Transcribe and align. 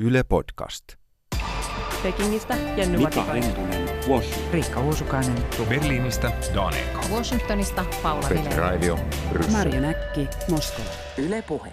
Yle 0.00 0.22
Podcast. 0.22 0.84
Pekingistä 2.02 2.54
Jenny 2.76 2.98
Mika. 2.98 3.24
Hentunen, 3.24 3.88
Washington. 4.08 4.52
Riikka 4.52 4.80
Uusukainen, 4.80 5.34
Berliinistä 5.68 6.32
Daniel 6.54 6.84
Washingtonista 7.12 7.84
Paula 8.02 8.28
Petri 8.28 8.56
Raivio. 8.56 8.98
Marja 9.52 9.80
Näkki, 9.80 10.28
Moskova. 10.50 10.88
Yle 11.18 11.42
Puhe. 11.42 11.72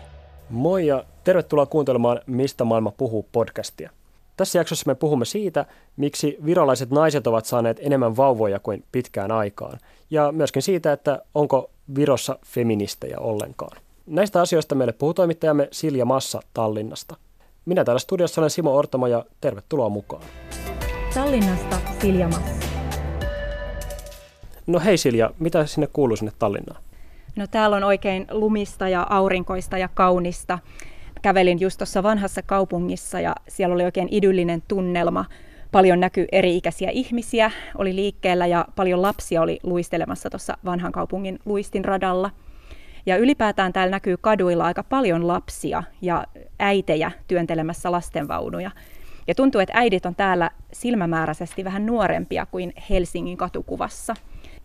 Moi 0.50 0.88
ja 0.88 1.04
tervetuloa 1.24 1.66
kuuntelemaan 1.66 2.22
Mistä 2.26 2.64
maailma 2.64 2.92
puhuu 2.92 3.30
podcastia. 3.32 3.90
Tässä 4.38 4.60
jaksossa 4.60 4.92
me 4.92 4.96
puhumme 4.96 5.26
siitä, 5.26 5.66
miksi 5.98 6.38
virolaiset 6.46 6.90
naiset 6.90 7.28
ovat 7.28 7.46
saaneet 7.46 7.78
enemmän 7.82 8.18
vauvoja 8.18 8.60
kuin 8.60 8.84
pitkään 8.92 9.32
aikaan. 9.32 9.80
Ja 10.10 10.32
myöskin 10.32 10.62
siitä, 10.62 10.92
että 10.94 11.22
onko 11.36 11.72
Virossa 11.96 12.40
feministejä 12.46 13.20
ollenkaan. 13.20 13.78
Näistä 14.06 14.42
asioista 14.42 14.76
meille 14.76 14.94
puhuu 14.94 15.14
toimittajamme 15.14 15.68
Silja 15.72 16.06
Massa 16.06 16.40
Tallinnasta. 16.54 17.16
Minä 17.66 17.84
täällä 17.84 18.00
studiossa 18.00 18.42
olen 18.42 18.50
Simo 18.50 18.76
Ortamo 18.76 19.08
ja 19.08 19.26
tervetuloa 19.42 19.90
mukaan. 19.90 20.24
Tallinnasta 21.14 21.78
Silja 22.02 22.28
Massa. 22.28 22.66
No 24.68 24.80
hei 24.80 24.98
Silja, 24.98 25.32
mitä 25.40 25.66
sinne 25.66 25.88
kuuluu 25.94 26.18
sinne 26.18 26.32
Tallinnaan? 26.40 26.84
No 27.36 27.48
täällä 27.48 27.78
on 27.78 27.84
oikein 27.84 28.28
lumista 28.32 28.90
ja 28.90 29.08
aurinkoista 29.10 29.78
ja 29.78 29.90
kaunista. 29.94 30.60
Kävelin 31.22 31.60
just 31.60 31.78
tuossa 31.78 32.04
vanhassa 32.04 32.42
kaupungissa 32.42 33.20
ja 33.20 33.36
siellä 33.48 33.76
oli 33.76 33.84
oikein 33.84 34.08
idyllinen 34.12 34.64
tunnelma. 34.68 35.26
Paljon 35.72 36.00
näkyy 36.00 36.26
eri-ikäisiä 36.32 36.90
ihmisiä, 36.90 37.52
oli 37.78 37.96
liikkeellä 37.96 38.48
ja 38.48 38.66
paljon 38.76 39.02
lapsia 39.02 39.42
oli 39.42 39.60
luistelemassa 39.64 40.30
tuossa 40.30 40.58
vanhan 40.66 40.92
kaupungin 40.92 41.40
luistinradalla. 41.46 42.32
Ja 43.06 43.18
ylipäätään 43.18 43.74
täällä 43.74 43.92
näkyy 43.92 44.18
kaduilla 44.22 44.66
aika 44.66 44.84
paljon 44.84 45.28
lapsia 45.28 45.84
ja 46.02 46.26
äitejä 46.60 47.12
työntelemässä 47.28 47.92
lastenvaunuja. 47.92 48.72
Ja 49.28 49.36
tuntuu, 49.36 49.62
että 49.62 49.74
äidit 49.76 50.06
on 50.06 50.16
täällä 50.16 50.52
silmämääräisesti 50.74 51.64
vähän 51.64 51.86
nuorempia 51.86 52.46
kuin 52.46 52.74
Helsingin 52.90 53.38
katukuvassa. 53.38 54.14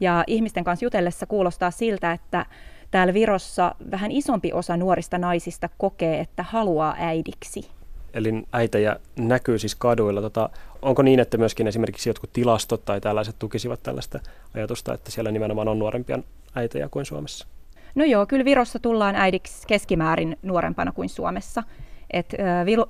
Ja 0.00 0.24
ihmisten 0.26 0.64
kanssa 0.64 0.84
jutellessa 0.86 1.26
kuulostaa 1.26 1.70
siltä, 1.70 2.12
että 2.12 2.46
täällä 2.90 3.14
Virossa 3.14 3.74
vähän 3.90 4.10
isompi 4.10 4.52
osa 4.52 4.76
nuorista 4.76 5.18
naisista 5.18 5.68
kokee, 5.78 6.20
että 6.20 6.42
haluaa 6.42 6.94
äidiksi. 6.98 7.68
Eli 8.14 8.42
äitejä 8.52 8.96
näkyy 9.16 9.58
siis 9.58 9.74
kaduilla. 9.74 10.20
Tota, 10.20 10.50
onko 10.82 11.02
niin, 11.02 11.20
että 11.20 11.38
myöskin 11.38 11.66
esimerkiksi 11.66 12.08
jotkut 12.08 12.32
tilastot 12.32 12.84
tai 12.84 13.00
tällaiset 13.00 13.36
tukisivat 13.38 13.82
tällaista 13.82 14.20
ajatusta, 14.54 14.94
että 14.94 15.10
siellä 15.10 15.30
nimenomaan 15.30 15.68
on 15.68 15.78
nuorempia 15.78 16.18
äitejä 16.54 16.88
kuin 16.88 17.04
Suomessa? 17.04 17.46
No 17.94 18.04
joo, 18.04 18.26
kyllä 18.26 18.44
Virossa 18.44 18.78
tullaan 18.78 19.16
äidiksi 19.16 19.66
keskimäärin 19.66 20.36
nuorempana 20.42 20.92
kuin 20.92 21.08
Suomessa. 21.08 21.62
Et, 22.10 22.34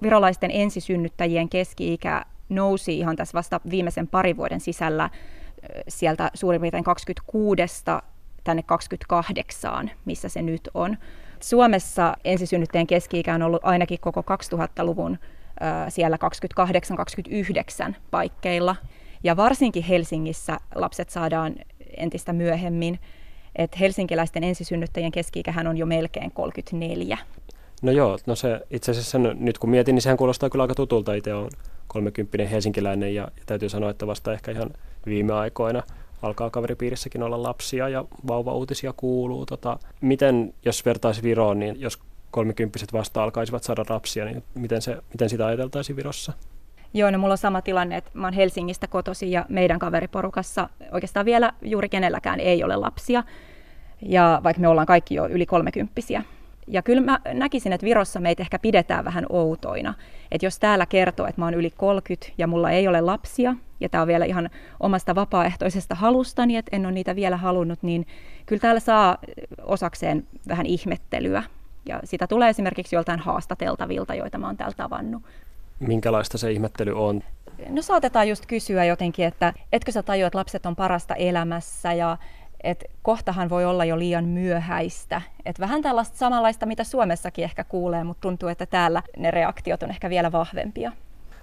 virolaisten 0.03 0.51
ensisynnyttäjien 0.51 1.49
keski-ikä 1.49 2.25
nousi 2.49 2.99
ihan 2.99 3.17
tässä 3.17 3.37
vasta 3.37 3.61
viimeisen 3.71 4.07
parin 4.07 4.37
vuoden 4.37 4.61
sisällä 4.61 5.11
sieltä 5.89 6.31
suurin 6.35 6.61
piirtein 6.61 6.85
26 6.85 7.85
tänne 8.45 8.63
28, 8.63 9.91
missä 10.05 10.29
se 10.29 10.43
nyt 10.43 10.69
on. 10.75 10.97
Suomessa 11.41 12.17
ensisynnyttäjien 12.25 12.87
keski-ikä 12.87 13.35
on 13.35 13.43
ollut 13.43 13.65
ainakin 13.65 14.01
koko 14.01 14.21
2000-luvun 14.21 15.19
ö, 15.19 15.91
siellä 15.91 16.19
28-29 17.91 17.95
paikkeilla. 18.11 18.77
Ja 19.25 19.37
varsinkin 19.37 19.85
Helsingissä 19.85 20.57
lapset 20.75 21.11
saadaan 21.11 21.55
entistä 21.97 22.33
myöhemmin. 22.33 22.99
Et 23.61 23.81
helsinkiläisten 23.81 24.45
ensisynnyttäjien 24.45 25.13
keski-ikähän 25.13 25.67
on 25.67 25.77
jo 25.77 25.87
melkein 25.87 26.31
34. 26.31 27.19
No 27.83 27.93
joo, 27.93 28.19
no 28.27 28.35
se 28.35 28.61
itse 28.71 28.91
asiassa 28.91 29.19
no, 29.19 29.35
nyt 29.39 29.59
kun 29.59 29.71
mietin, 29.71 29.95
niin 29.95 30.03
sehän 30.03 30.17
kuulostaa 30.17 30.51
kyllä 30.51 30.63
aika 30.63 30.75
tutulta. 30.75 31.15
Itse 31.15 31.35
on 31.35 31.51
30 31.87 32.45
helsinkiläinen 32.45 33.15
ja, 33.15 33.23
ja 33.23 33.43
täytyy 33.47 33.69
sanoa, 33.69 33.91
että 33.91 34.07
vasta 34.07 34.33
ehkä 34.33 34.51
ihan 34.51 34.71
viime 35.07 35.33
aikoina 35.33 35.83
alkaa 36.23 36.51
kaveripiirissäkin 36.51 37.23
olla 37.23 37.43
lapsia 37.43 37.89
ja 37.89 38.05
vauva-uutisia 38.29 38.93
kuuluu. 38.97 39.47
Tota, 39.47 39.79
miten, 40.01 40.55
jos 40.65 40.85
vertaisi 40.85 41.23
Viroon, 41.23 41.59
niin 41.59 41.81
jos 41.81 41.99
kolmikymppiset 42.31 42.93
vasta 42.93 43.23
alkaisivat 43.23 43.63
saada 43.63 43.85
lapsia, 43.89 44.25
niin 44.25 44.43
miten, 44.55 44.83
se, 44.83 44.97
miten 45.13 45.29
sitä 45.31 45.47
ajateltaisiin 45.47 45.97
Virossa? 45.97 46.33
Joo, 46.95 47.11
no 47.11 47.19
mulla 47.19 47.35
on 47.35 47.39
sama 47.39 47.63
tilanne, 47.63 47.97
että 47.97 48.11
mä 48.15 48.27
oon 48.27 48.33
Helsingistä 48.33 48.87
kotosi 48.87 49.33
ja 49.33 49.47
meidän 49.49 49.79
kaveriporukassa 49.79 50.69
oikeastaan 50.93 51.27
vielä 51.27 51.53
juuri 51.63 51.89
kenelläkään 51.89 52.41
ei 52.41 52.65
ole 52.65 52.77
lapsia. 52.77 53.25
Ja 54.03 54.41
vaikka 54.45 54.61
me 54.61 54.69
ollaan 54.69 54.87
kaikki 54.87 55.15
jo 55.15 55.29
yli 55.29 55.47
kolmekymppisiä. 55.47 56.23
Ja 56.67 56.83
kyllä 56.83 57.01
mä 57.01 57.21
näkisin, 57.35 57.73
että 57.73 57.85
Virossa 57.87 58.21
meitä 58.21 58.43
ehkä 58.43 58.59
pidetään 58.59 59.05
vähän 59.05 59.27
outoina. 59.29 59.95
Että 60.31 60.47
jos 60.47 60.59
täällä 60.59 60.87
kertoo, 60.87 61.27
että 61.27 61.41
mä 61.41 61.45
oon 61.45 61.55
yli 61.55 61.71
30 61.71 62.27
ja 62.39 62.47
mulla 62.47 62.71
ei 62.71 62.89
ole 62.89 63.01
lapsia, 63.01 63.55
ja 63.81 63.89
tämä 63.89 64.03
on 64.03 64.09
vielä 64.09 64.25
ihan 64.25 64.51
omasta 64.81 65.15
vapaaehtoisesta 65.15 65.95
halustani, 65.95 66.57
että 66.57 66.77
en 66.77 66.87
ole 66.87 66.93
niitä 66.93 67.17
vielä 67.17 67.37
halunnut, 67.37 67.83
niin 67.83 68.07
kyllä 68.47 68.61
täällä 68.61 68.81
saa 68.81 69.19
osakseen 69.63 70.27
vähän 70.49 70.67
ihmettelyä. 70.67 71.43
Ja 71.87 72.01
sitä 72.05 72.27
tulee 72.27 72.49
esimerkiksi 72.49 72.97
joltain 72.97 73.21
haastateltavilta, 73.21 74.15
joita 74.15 74.39
mä 74.39 74.47
oon 74.47 74.57
täällä 74.57 74.75
tavannut. 74.77 75.23
Minkälaista 75.81 76.39
se 76.39 76.53
ihmettely 76.53 77.05
on? 77.07 77.23
No 77.69 77.83
saatetaan 77.83 78.29
just 78.29 78.47
kysyä 78.47 78.85
jotenkin, 78.85 79.25
että 79.25 79.53
etkö 79.73 79.93
sä 79.93 80.03
tajua, 80.03 80.27
että 80.27 80.39
lapset 80.39 80.67
on 80.67 80.77
parasta 80.77 81.15
elämässä 81.15 81.93
ja 81.93 82.17
että 82.65 82.85
kohtahan 83.03 83.51
voi 83.51 83.65
olla 83.65 83.85
jo 83.85 83.99
liian 83.99 84.25
myöhäistä. 84.25 85.23
Et 85.47 85.61
vähän 85.61 85.83
tällaista 85.83 86.19
samanlaista, 86.19 86.67
mitä 86.67 86.85
Suomessakin 86.85 87.45
ehkä 87.45 87.65
kuulee, 87.65 88.05
mutta 88.05 88.21
tuntuu, 88.21 88.49
että 88.49 88.67
täällä 88.67 89.03
ne 89.17 89.31
reaktiot 89.31 89.83
on 89.83 89.91
ehkä 89.91 90.11
vielä 90.11 90.33
vahvempia. 90.33 90.93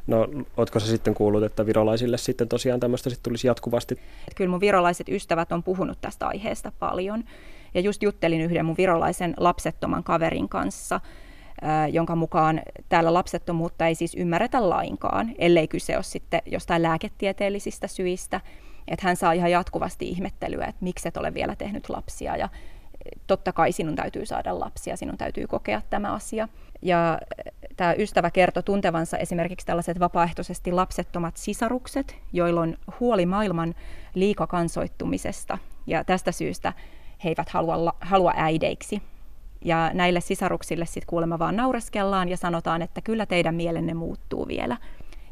No, 0.07 0.27
ootko 0.57 0.79
se 0.79 0.87
sitten 0.87 1.13
kuullut, 1.13 1.43
että 1.43 1.65
virolaisille 1.65 2.17
sitten 2.17 2.47
tosiaan 2.47 2.79
tämmöistä 2.79 3.09
sitten 3.09 3.23
tulisi 3.23 3.47
jatkuvasti? 3.47 3.99
Et 4.27 4.33
kyllä 4.35 4.49
mun 4.49 4.59
virolaiset 4.59 5.09
ystävät 5.09 5.51
on 5.51 5.63
puhunut 5.63 6.01
tästä 6.01 6.27
aiheesta 6.27 6.71
paljon. 6.79 7.23
Ja 7.73 7.81
just 7.81 8.03
juttelin 8.03 8.41
yhden 8.41 8.65
mun 8.65 8.77
virolaisen 8.77 9.33
lapsettoman 9.37 10.03
kaverin 10.03 10.49
kanssa, 10.49 10.99
jonka 11.91 12.15
mukaan 12.15 12.61
täällä 12.89 13.13
lapsettomuutta 13.13 13.87
ei 13.87 13.95
siis 13.95 14.15
ymmärretä 14.15 14.69
lainkaan, 14.69 15.31
ellei 15.37 15.67
kyse 15.67 15.95
ole 15.95 16.03
sitten 16.03 16.41
jostain 16.45 16.81
lääketieteellisistä 16.81 17.87
syistä. 17.87 18.41
Että 18.87 19.07
hän 19.07 19.15
saa 19.15 19.31
ihan 19.31 19.51
jatkuvasti 19.51 20.09
ihmettelyä, 20.09 20.65
että 20.65 20.83
miksi 20.83 21.07
et 21.07 21.17
ole 21.17 21.33
vielä 21.33 21.55
tehnyt 21.55 21.89
lapsia 21.89 22.37
ja 22.37 22.49
totta 23.27 23.53
kai 23.53 23.71
sinun 23.71 23.95
täytyy 23.95 24.25
saada 24.25 24.59
lapsia, 24.59 24.97
sinun 24.97 25.17
täytyy 25.17 25.47
kokea 25.47 25.81
tämä 25.89 26.13
asia. 26.13 26.47
Ja 26.81 27.19
tämä 27.77 27.93
ystävä 27.93 28.31
kertoi 28.31 28.63
tuntevansa 28.63 29.17
esimerkiksi 29.17 29.65
tällaiset 29.65 29.99
vapaaehtoisesti 29.99 30.71
lapsettomat 30.71 31.37
sisarukset, 31.37 32.17
joilla 32.33 32.61
on 32.61 32.77
huoli 32.99 33.25
maailman 33.25 33.75
liikakansoittumisesta. 34.13 35.57
Ja 35.87 36.03
tästä 36.03 36.31
syystä 36.31 36.73
he 37.23 37.29
eivät 37.29 37.49
halua, 37.49 37.93
halua 38.01 38.33
äideiksi. 38.35 39.01
Ja 39.65 39.91
näille 39.93 40.21
sisaruksille 40.21 40.85
sitten 40.85 41.07
kuulemma 41.07 41.39
vaan 41.39 41.55
naureskellaan 41.55 42.29
ja 42.29 42.37
sanotaan, 42.37 42.81
että 42.81 43.01
kyllä 43.01 43.25
teidän 43.25 43.55
mielenne 43.55 43.93
muuttuu 43.93 44.47
vielä. 44.47 44.77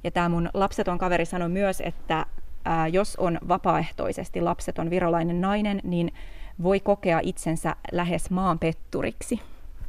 Ja 0.04 0.12
tämä 0.12 0.30
mun 0.30 0.50
lapseton 0.54 0.98
kaveri 0.98 1.26
sanoi 1.26 1.50
myös, 1.50 1.82
että 1.82 2.26
ää, 2.66 2.88
jos 2.88 3.16
on 3.16 3.40
vapaaehtoisesti 3.48 4.42
lapseton 4.42 4.90
virolainen 4.90 5.42
nainen, 5.42 5.82
niin 5.84 6.14
voi 6.64 6.80
kokea 6.80 7.20
itsensä 7.24 7.76
lähes 7.92 8.30
maanpetturiksi. 8.30 9.40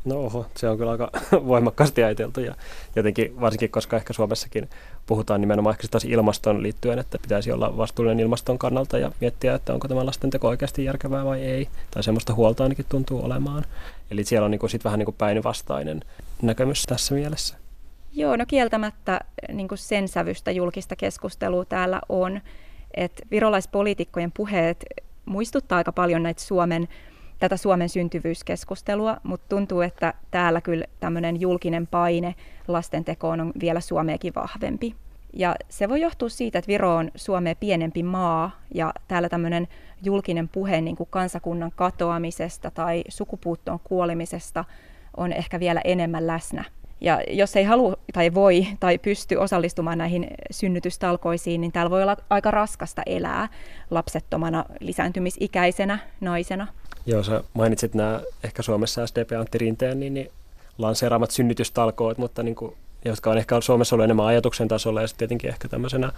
No 0.05 0.17
oho, 0.17 0.47
se 0.57 0.69
on 0.69 0.79
kyllä 0.79 0.91
aika 0.91 1.11
voimakkaasti 1.47 2.05
ajateltu 2.05 2.41
ja 2.41 2.55
jotenkin 2.97 3.41
varsinkin, 3.41 3.71
koska 3.71 3.97
ehkä 3.97 4.13
Suomessakin 4.13 4.69
puhutaan 5.07 5.41
nimenomaan 5.41 5.75
ehkä 5.75 5.89
taas 5.91 6.05
ilmaston 6.05 6.63
liittyen, 6.63 6.99
että 6.99 7.19
pitäisi 7.23 7.53
olla 7.53 7.77
vastuullinen 7.77 8.21
ilmaston 8.21 8.59
kannalta 8.59 8.99
ja 8.99 9.13
miettiä, 9.21 9.55
että 9.55 9.75
onko 9.75 9.89
tämä 9.89 10.07
lastenteko 10.07 10.49
oikeasti 10.49 10.85
järkevää 10.85 11.25
vai 11.25 11.43
ei, 11.43 11.69
tai 11.91 12.03
semmoista 12.03 12.35
huolta 12.35 12.63
ainakin 12.63 12.87
tuntuu 12.89 13.25
olemaan. 13.25 13.65
Eli 14.11 14.25
siellä 14.25 14.45
on 14.45 14.51
niin 14.51 14.71
sit 14.71 14.85
vähän 14.85 14.99
niin 14.99 15.15
päinvastainen 15.19 16.05
näkemys 16.43 16.83
tässä 16.83 17.15
mielessä. 17.15 17.57
Joo, 18.13 18.37
no 18.37 18.45
kieltämättä 18.49 19.21
niin 19.53 19.69
sen 19.75 20.09
sävystä 20.09 20.51
julkista 20.51 20.97
keskustelua 20.97 21.65
täällä 21.65 22.01
on, 22.09 22.41
että 22.95 23.23
virolaispoliitikkojen 23.31 24.33
puheet 24.33 24.85
muistuttaa 25.25 25.79
aika 25.79 25.93
paljon 25.93 26.23
näitä 26.23 26.43
Suomen, 26.43 26.89
tätä 27.39 27.57
Suomen 27.57 27.89
syntyvyyskeskustelua, 27.89 29.17
mutta 29.23 29.49
tuntuu, 29.49 29.81
että 29.81 30.15
täällä 30.31 30.61
kyllä 30.61 30.85
tämmöinen 31.01 31.41
julkinen 31.41 31.87
paine 31.87 32.35
lastentekoon 32.69 33.41
on 33.41 33.53
vielä 33.61 33.81
Suomeakin 33.81 34.35
vahvempi. 34.35 34.95
Ja 35.33 35.57
se 35.69 35.89
voi 35.89 36.01
johtua 36.01 36.29
siitä, 36.29 36.59
että 36.59 36.69
Viro 36.69 36.95
on 36.95 37.11
Suomea 37.15 37.55
pienempi 37.55 38.03
maa 38.03 38.61
ja 38.75 38.93
täällä 39.09 39.29
tämmöinen 39.29 39.69
julkinen 40.03 40.49
puhe 40.49 40.81
niin 40.81 40.97
kuin 40.97 41.09
kansakunnan 41.11 41.73
katoamisesta 41.77 42.71
tai 42.71 43.05
sukupuuttoon 43.09 43.81
kuolemisesta 43.85 44.65
on 45.17 45.33
ehkä 45.33 45.61
vielä 45.61 45.81
enemmän 45.85 46.27
läsnä. 46.27 46.65
Ja 47.01 47.23
jos 47.29 47.57
ei 47.57 47.65
halua 47.65 47.97
tai 48.13 48.35
voi 48.35 48.67
tai 48.81 48.99
pysty 48.99 49.37
osallistumaan 49.37 49.99
näihin 49.99 50.27
synnytystalkoisiin, 50.51 51.61
niin 51.61 51.73
täällä 51.73 51.91
voi 51.91 52.03
olla 52.03 52.17
aika 52.31 52.51
raskasta 52.51 53.03
elää 53.07 53.49
lapsettomana 53.91 54.65
lisääntymisikäisenä 54.81 55.99
naisena. 56.21 56.67
Joo, 57.07 57.23
sä 57.23 57.43
mainitsit 57.55 57.95
nämä 57.95 58.21
ehkä 58.45 58.63
Suomessa 58.63 59.07
SDP 59.07 59.33
Antti 59.39 59.59
Rinteen 59.59 60.01
niin, 60.01 60.15
niin 60.15 60.31
lanseeraamat 60.79 61.31
synnytystalkoot, 61.31 62.19
mutta 62.19 62.43
niin 62.43 62.55
kuin 62.55 62.77
jotka 63.05 63.31
on 63.31 63.39
ehkä 63.39 63.61
Suomessa 63.61 63.97
ollut 63.97 64.05
enemmän 64.05 64.27
ajatuksen 64.27 64.69
tasolla 64.69 65.01
ja 65.01 65.07
sitten 65.09 65.19
tietenkin 65.19 65.51
ehkä 65.51 65.69
tämmöisenä 65.69 66.13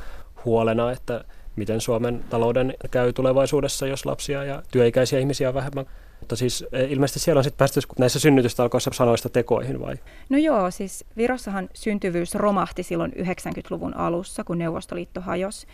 huolena, 0.45 0.93
että 0.93 1.25
miten 1.57 1.81
Suomen 1.81 2.25
talouden 2.31 2.75
käy 2.91 3.13
tulevaisuudessa, 3.13 3.87
jos 3.87 4.07
lapsia 4.07 4.45
ja 4.45 4.63
työikäisiä 4.71 5.19
ihmisiä 5.19 5.49
on 5.49 5.55
vähemmän. 5.55 5.87
Mutta 6.21 6.37
siis 6.37 6.65
eh, 6.73 6.93
ilmeisesti 6.93 7.21
siellä 7.21 7.39
on 7.39 7.45
sitten 7.45 7.59
päästy 7.59 7.81
näissä 7.99 8.19
synnytystalkoissa 8.19 8.91
sanoista 8.95 9.29
tekoihin 9.29 9.81
vai? 9.81 9.97
No 10.29 10.39
joo, 10.39 10.71
siis 10.71 11.05
Virossahan 11.17 11.69
syntyvyys 11.75 12.35
romahti 12.35 12.83
silloin 12.83 13.13
90-luvun 13.13 13.97
alussa, 13.97 14.45
kun 14.45 14.59
Neuvostoliitto 14.59 15.21
hajosi. 15.21 15.67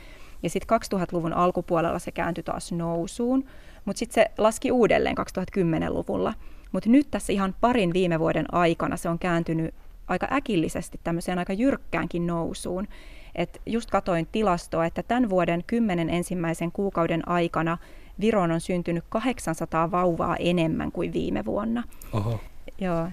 Ja 0.43 0.50
sitten 0.50 0.81
2000-luvun 0.81 1.32
alkupuolella 1.32 1.99
se 1.99 2.11
kääntyi 2.11 2.44
taas 2.44 2.73
nousuun, 2.73 3.44
mutta 3.85 3.99
sitten 3.99 4.14
se 4.14 4.31
laski 4.38 4.73
uudelleen 4.73 5.17
2010-luvulla. 5.19 6.35
Mutta 6.73 6.91
nyt 6.91 7.06
tässä 7.11 7.32
ihan 7.32 7.55
parin 7.61 7.93
viime 7.93 8.19
vuoden 8.19 8.55
aikana 8.55 8.96
se 8.96 9.08
on 9.08 9.19
kääntynyt 9.19 9.75
aika 10.06 10.29
äkillisesti 10.32 11.00
tämmöiseen 11.05 11.38
aika 11.38 11.52
jyrkkäänkin 11.52 12.26
nousuun. 12.26 12.88
Et 13.35 13.61
just 13.67 13.91
katoin 13.91 14.29
tilastoa, 14.32 14.87
että 14.87 15.02
tämän 15.02 15.31
vuoden 15.31 15.64
kymmenen 15.67 16.11
ensimmäisen 16.11 16.73
kuukauden 16.73 17.29
aikana 17.29 17.79
Viron 18.20 18.50
on 18.50 18.61
syntynyt 18.61 19.05
800 19.08 19.90
vauvaa 19.90 20.37
enemmän 20.37 20.93
kuin 20.93 21.12
viime 21.12 21.44
vuonna. 21.44 21.82
Oho. 22.12 22.40
Joo. 22.81 23.08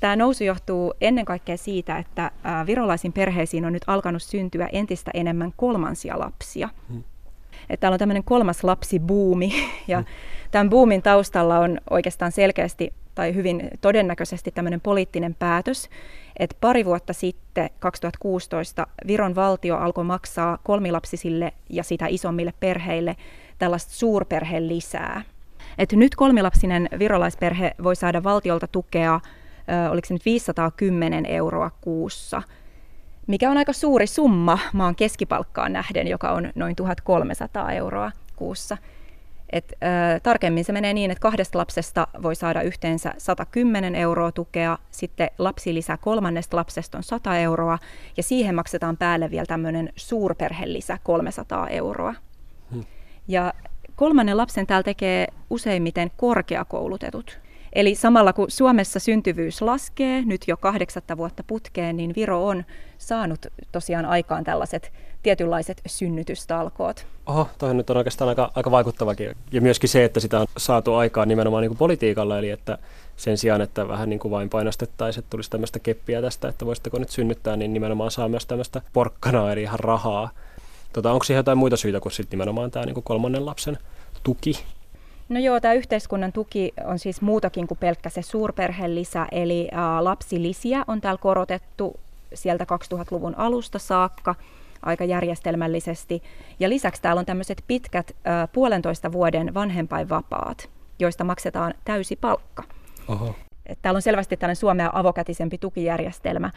Tämä 0.00 0.16
nousu 0.16 0.44
johtuu 0.44 0.94
ennen 1.00 1.24
kaikkea 1.24 1.56
siitä, 1.56 1.98
että 1.98 2.30
virolaisiin 2.66 3.12
perheisiin 3.12 3.64
on 3.64 3.72
nyt 3.72 3.84
alkanut 3.86 4.22
syntyä 4.22 4.68
entistä 4.72 5.10
enemmän 5.14 5.52
kolmansia 5.56 6.18
lapsia. 6.18 6.68
Hmm. 6.88 7.04
Että 7.70 7.80
täällä 7.80 7.94
on 7.94 7.98
tämmöinen 7.98 8.24
kolmas 8.24 8.64
lapsibuumi, 8.64 9.52
ja 9.88 9.98
hmm. 9.98 10.06
tämän 10.50 10.70
boomin 10.70 11.02
taustalla 11.02 11.58
on 11.58 11.80
oikeastaan 11.90 12.32
selkeästi 12.32 12.92
tai 13.14 13.34
hyvin 13.34 13.70
todennäköisesti 13.80 14.50
tämmöinen 14.50 14.80
poliittinen 14.80 15.34
päätös, 15.34 15.88
että 16.38 16.56
pari 16.60 16.84
vuotta 16.84 17.12
sitten, 17.12 17.70
2016, 17.78 18.86
Viron 19.06 19.34
valtio 19.34 19.76
alkoi 19.76 20.04
maksaa 20.04 20.58
kolmilapsisille 20.64 21.52
ja 21.68 21.82
sitä 21.82 22.06
isommille 22.08 22.54
perheille 22.60 23.16
tällaista 23.60 23.92
suurperheen 23.92 24.68
lisää. 24.68 25.22
Että 25.78 25.96
nyt 25.96 26.14
kolmilapsinen 26.14 26.88
virolaisperhe 26.98 27.74
voi 27.82 27.96
saada 27.96 28.22
valtiolta 28.22 28.66
tukea, 28.66 29.20
oliko 29.90 30.06
se 30.06 30.14
nyt 30.14 30.24
510 30.24 31.26
euroa 31.26 31.70
kuussa, 31.80 32.42
mikä 33.26 33.50
on 33.50 33.56
aika 33.56 33.72
suuri 33.72 34.06
summa 34.06 34.58
maan 34.72 34.96
keskipalkkaan 34.96 35.72
nähden, 35.72 36.08
joka 36.08 36.30
on 36.32 36.52
noin 36.54 36.76
1300 36.76 37.72
euroa 37.72 38.12
kuussa. 38.36 38.78
Et, 39.52 39.72
ö, 39.72 40.20
tarkemmin 40.22 40.64
se 40.64 40.72
menee 40.72 40.94
niin, 40.94 41.10
että 41.10 41.22
kahdesta 41.22 41.58
lapsesta 41.58 42.08
voi 42.22 42.34
saada 42.34 42.62
yhteensä 42.62 43.14
110 43.18 43.94
euroa 43.94 44.32
tukea, 44.32 44.78
sitten 44.90 45.30
lisää 45.66 45.96
kolmannesta 45.96 46.56
lapsesta 46.56 46.98
on 46.98 47.04
100 47.04 47.38
euroa, 47.38 47.78
ja 48.16 48.22
siihen 48.22 48.54
maksetaan 48.54 48.96
päälle 48.96 49.30
vielä 49.30 49.46
tämmöinen 49.46 49.92
suurperhelisä 49.96 50.98
300 51.02 51.68
euroa. 51.68 52.14
Ja 53.28 53.54
kolmannen 53.96 54.36
lapsen 54.36 54.66
täällä 54.66 54.82
tekee 54.82 55.26
useimmiten 55.50 56.10
korkeakoulutetut. 56.16 57.38
Eli 57.72 57.94
samalla 57.94 58.32
kun 58.32 58.50
Suomessa 58.50 59.00
syntyvyys 59.00 59.62
laskee 59.62 60.22
nyt 60.24 60.42
jo 60.48 60.56
kahdeksatta 60.56 61.16
vuotta 61.16 61.42
putkeen, 61.46 61.96
niin 61.96 62.12
Viro 62.16 62.46
on 62.46 62.64
saanut 62.98 63.46
tosiaan 63.72 64.04
aikaan 64.04 64.44
tällaiset 64.44 64.92
tietynlaiset 65.22 65.80
synnytystalkoot. 65.86 67.06
Oho, 67.26 67.48
toi 67.58 67.74
nyt 67.74 67.90
on 67.90 67.96
oikeastaan 67.96 68.28
aika, 68.28 68.52
aika 68.54 68.70
vaikuttavakin. 68.70 69.36
Ja 69.52 69.60
myöskin 69.60 69.88
se, 69.88 70.04
että 70.04 70.20
sitä 70.20 70.40
on 70.40 70.46
saatu 70.56 70.94
aikaan 70.94 71.28
nimenomaan 71.28 71.60
niin 71.60 71.70
kuin 71.70 71.78
politiikalla, 71.78 72.38
eli 72.38 72.50
että 72.50 72.78
sen 73.16 73.38
sijaan, 73.38 73.60
että 73.60 73.88
vähän 73.88 74.10
niin 74.10 74.20
kuin 74.20 74.32
vain 74.32 74.48
painostettaisiin, 74.50 75.22
että 75.22 75.30
tulisi 75.30 75.50
tämmöistä 75.50 75.78
keppiä 75.78 76.22
tästä, 76.22 76.48
että 76.48 76.66
voisitteko 76.66 76.98
nyt 76.98 77.10
synnyttää, 77.10 77.56
niin 77.56 77.72
nimenomaan 77.72 78.10
saa 78.10 78.28
myös 78.28 78.46
tämmöistä 78.46 78.82
porkkanaa, 78.92 79.52
eli 79.52 79.62
ihan 79.62 79.80
rahaa. 79.80 80.30
Tota, 80.92 81.12
onko 81.12 81.24
siihen 81.24 81.38
jotain 81.38 81.58
muita 81.58 81.76
syitä 81.76 82.00
kuin 82.00 82.12
sitten 82.12 82.38
nimenomaan 82.38 82.70
tämä 82.70 82.86
niin 82.86 82.94
kuin 82.94 83.04
kolmannen 83.04 83.46
lapsen 83.46 83.78
tuki? 84.22 84.64
No 85.28 85.40
joo, 85.40 85.60
tämä 85.60 85.74
yhteiskunnan 85.74 86.32
tuki 86.32 86.72
on 86.84 86.98
siis 86.98 87.22
muutakin 87.22 87.66
kuin 87.66 87.78
pelkkä 87.78 88.10
se 88.10 88.22
suurperhelisä, 88.22 89.26
eli 89.32 89.68
ä, 89.72 90.04
lapsilisiä 90.04 90.84
on 90.86 91.00
täällä 91.00 91.18
korotettu 91.18 92.00
sieltä 92.34 92.66
2000-luvun 92.94 93.34
alusta 93.34 93.78
saakka 93.78 94.34
aika 94.82 95.04
järjestelmällisesti. 95.04 96.22
Ja 96.60 96.68
lisäksi 96.68 97.02
täällä 97.02 97.20
on 97.20 97.26
tämmöiset 97.26 97.64
pitkät 97.66 98.10
ä, 98.10 98.48
puolentoista 98.52 99.12
vuoden 99.12 99.54
vanhempainvapaat, 99.54 100.68
joista 100.98 101.24
maksetaan 101.24 101.74
täysi 101.84 102.16
palkka. 102.16 102.62
Oho. 103.08 103.34
Täällä 103.82 103.98
on 103.98 104.02
selvästi 104.02 104.36
tällainen 104.36 104.56
Suomea 104.56 104.90
avokätisempi 104.92 105.58
tukijärjestelmä, 105.58 106.50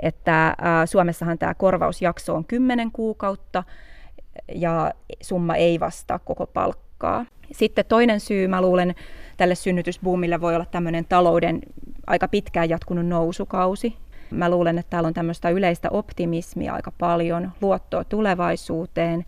että 0.00 0.46
ä, 0.46 0.86
Suomessahan 0.86 1.38
tämä 1.38 1.54
korvausjakso 1.54 2.34
on 2.34 2.44
10 2.44 2.92
kuukautta 2.92 3.64
ja 4.54 4.92
summa 5.20 5.54
ei 5.54 5.80
vastaa 5.80 6.18
koko 6.18 6.46
palkkaa. 6.46 7.26
Sitten 7.52 7.84
toinen 7.88 8.20
syy, 8.20 8.48
mä 8.48 8.60
luulen, 8.60 8.94
tälle 9.36 9.54
synnytysbuumille 9.54 10.40
voi 10.40 10.54
olla 10.54 10.66
tämmöinen 10.70 11.04
talouden 11.04 11.60
aika 12.06 12.28
pitkään 12.28 12.68
jatkunut 12.68 13.06
nousukausi. 13.06 13.96
Mä 14.30 14.50
luulen, 14.50 14.78
että 14.78 14.90
täällä 14.90 15.06
on 15.06 15.14
tämmöistä 15.14 15.50
yleistä 15.50 15.88
optimismia 15.90 16.74
aika 16.74 16.92
paljon, 16.98 17.52
luottoa 17.60 18.04
tulevaisuuteen, 18.04 19.24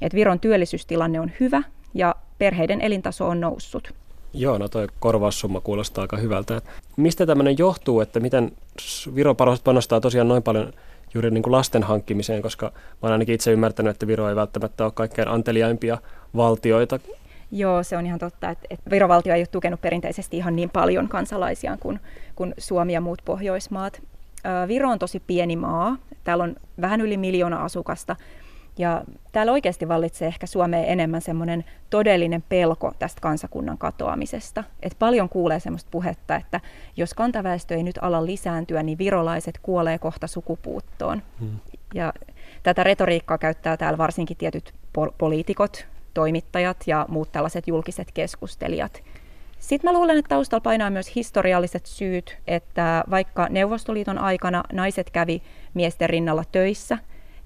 että 0.00 0.16
Viron 0.16 0.40
työllisyystilanne 0.40 1.20
on 1.20 1.32
hyvä 1.40 1.62
ja 1.94 2.14
perheiden 2.38 2.80
elintaso 2.80 3.28
on 3.28 3.40
noussut. 3.40 3.94
Joo, 4.34 4.58
no 4.58 4.68
toi 4.68 4.86
korvaussumma 5.00 5.60
kuulostaa 5.60 6.02
aika 6.02 6.16
hyvältä. 6.16 6.60
Mistä 6.96 7.26
tämmöinen 7.26 7.58
johtuu, 7.58 8.00
että 8.00 8.20
miten 8.20 8.52
Viro 9.14 9.34
panostaa 9.64 10.00
tosiaan 10.00 10.28
noin 10.28 10.42
paljon 10.42 10.72
juuri 11.14 11.30
niin 11.30 11.42
kuin 11.42 11.52
lasten 11.52 11.82
hankkimiseen, 11.82 12.42
koska 12.42 12.66
mä 12.66 12.72
oon 13.02 13.12
ainakin 13.12 13.34
itse 13.34 13.52
ymmärtänyt, 13.52 13.90
että 13.90 14.06
Viro 14.06 14.28
ei 14.28 14.36
välttämättä 14.36 14.84
ole 14.84 14.92
kaikkein 14.94 15.28
anteliaimpia 15.28 15.98
valtioita 16.36 16.98
Joo, 17.54 17.82
se 17.82 17.96
on 17.96 18.06
ihan 18.06 18.18
totta, 18.18 18.50
että, 18.50 18.66
että 18.70 18.90
Virovaltio 18.90 19.34
ei 19.34 19.40
ole 19.40 19.46
tukenut 19.46 19.80
perinteisesti 19.80 20.36
ihan 20.36 20.56
niin 20.56 20.70
paljon 20.70 21.08
kansalaisiaan 21.08 21.78
kuin, 21.78 22.00
kuin 22.34 22.54
Suomi 22.58 22.92
ja 22.92 23.00
muut 23.00 23.22
Pohjoismaat. 23.24 24.02
Viro 24.68 24.90
on 24.90 24.98
tosi 24.98 25.22
pieni 25.26 25.56
maa. 25.56 25.96
Täällä 26.24 26.44
on 26.44 26.56
vähän 26.80 27.00
yli 27.00 27.16
miljoona 27.16 27.64
asukasta. 27.64 28.16
Ja 28.78 29.02
täällä 29.32 29.52
oikeasti 29.52 29.88
vallitsee 29.88 30.28
ehkä 30.28 30.46
Suomeen 30.46 30.84
enemmän 30.88 31.20
semmoinen 31.20 31.64
todellinen 31.90 32.44
pelko 32.48 32.92
tästä 32.98 33.20
kansakunnan 33.20 33.78
katoamisesta. 33.78 34.64
Et 34.82 34.96
paljon 34.98 35.28
kuulee 35.28 35.60
semmoista 35.60 35.88
puhetta, 35.90 36.36
että 36.36 36.60
jos 36.96 37.14
kantaväestö 37.14 37.74
ei 37.74 37.82
nyt 37.82 37.98
ala 38.02 38.26
lisääntyä, 38.26 38.82
niin 38.82 38.98
virolaiset 38.98 39.58
kuolee 39.62 39.98
kohta 39.98 40.26
sukupuuttoon. 40.26 41.22
Hmm. 41.40 41.58
Ja 41.94 42.12
tätä 42.62 42.84
retoriikkaa 42.84 43.38
käyttää 43.38 43.76
täällä 43.76 43.98
varsinkin 43.98 44.36
tietyt 44.36 44.74
pol- 44.92 45.12
poliitikot, 45.18 45.86
toimittajat 46.14 46.76
ja 46.86 47.06
muut 47.08 47.32
tällaiset 47.32 47.68
julkiset 47.68 48.12
keskustelijat. 48.12 49.02
Sitten 49.58 49.90
mä 49.90 49.98
luulen, 49.98 50.18
että 50.18 50.28
taustalla 50.28 50.60
painaa 50.60 50.90
myös 50.90 51.14
historialliset 51.16 51.86
syyt, 51.86 52.38
että 52.46 53.04
vaikka 53.10 53.46
Neuvostoliiton 53.50 54.18
aikana 54.18 54.62
naiset 54.72 55.10
kävi 55.10 55.42
miesten 55.74 56.10
rinnalla 56.10 56.44
töissä, 56.52 56.98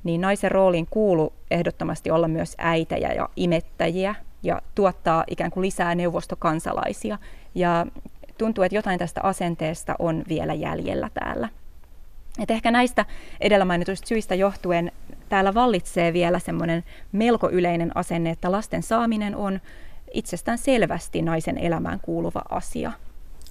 niin 0.04 0.20
naisen 0.20 0.50
rooliin 0.50 0.86
kuulu 0.90 1.32
ehdottomasti 1.50 2.10
olla 2.10 2.28
myös 2.28 2.54
äitejä 2.58 3.12
ja 3.12 3.28
imettäjiä 3.36 4.14
ja 4.42 4.62
tuottaa 4.74 5.24
ikään 5.30 5.50
kuin 5.50 5.62
lisää 5.62 5.94
neuvostokansalaisia. 5.94 7.18
Ja 7.54 7.86
tuntuu, 8.38 8.64
että 8.64 8.76
jotain 8.76 8.98
tästä 8.98 9.20
asenteesta 9.22 9.94
on 9.98 10.24
vielä 10.28 10.54
jäljellä 10.54 11.10
täällä. 11.14 11.48
Et 12.38 12.50
ehkä 12.50 12.70
näistä 12.70 13.04
edellä 13.40 13.64
mainituista 13.64 14.06
syistä 14.06 14.34
johtuen 14.34 14.92
täällä 15.28 15.54
vallitsee 15.54 16.12
vielä 16.12 16.38
semmoinen 16.38 16.84
melko 17.12 17.50
yleinen 17.50 17.96
asenne, 17.96 18.30
että 18.30 18.52
lasten 18.52 18.82
saaminen 18.82 19.36
on 19.36 19.60
itsestään 20.12 20.58
selvästi 20.58 21.22
naisen 21.22 21.58
elämään 21.58 22.00
kuuluva 22.00 22.42
asia. 22.48 22.92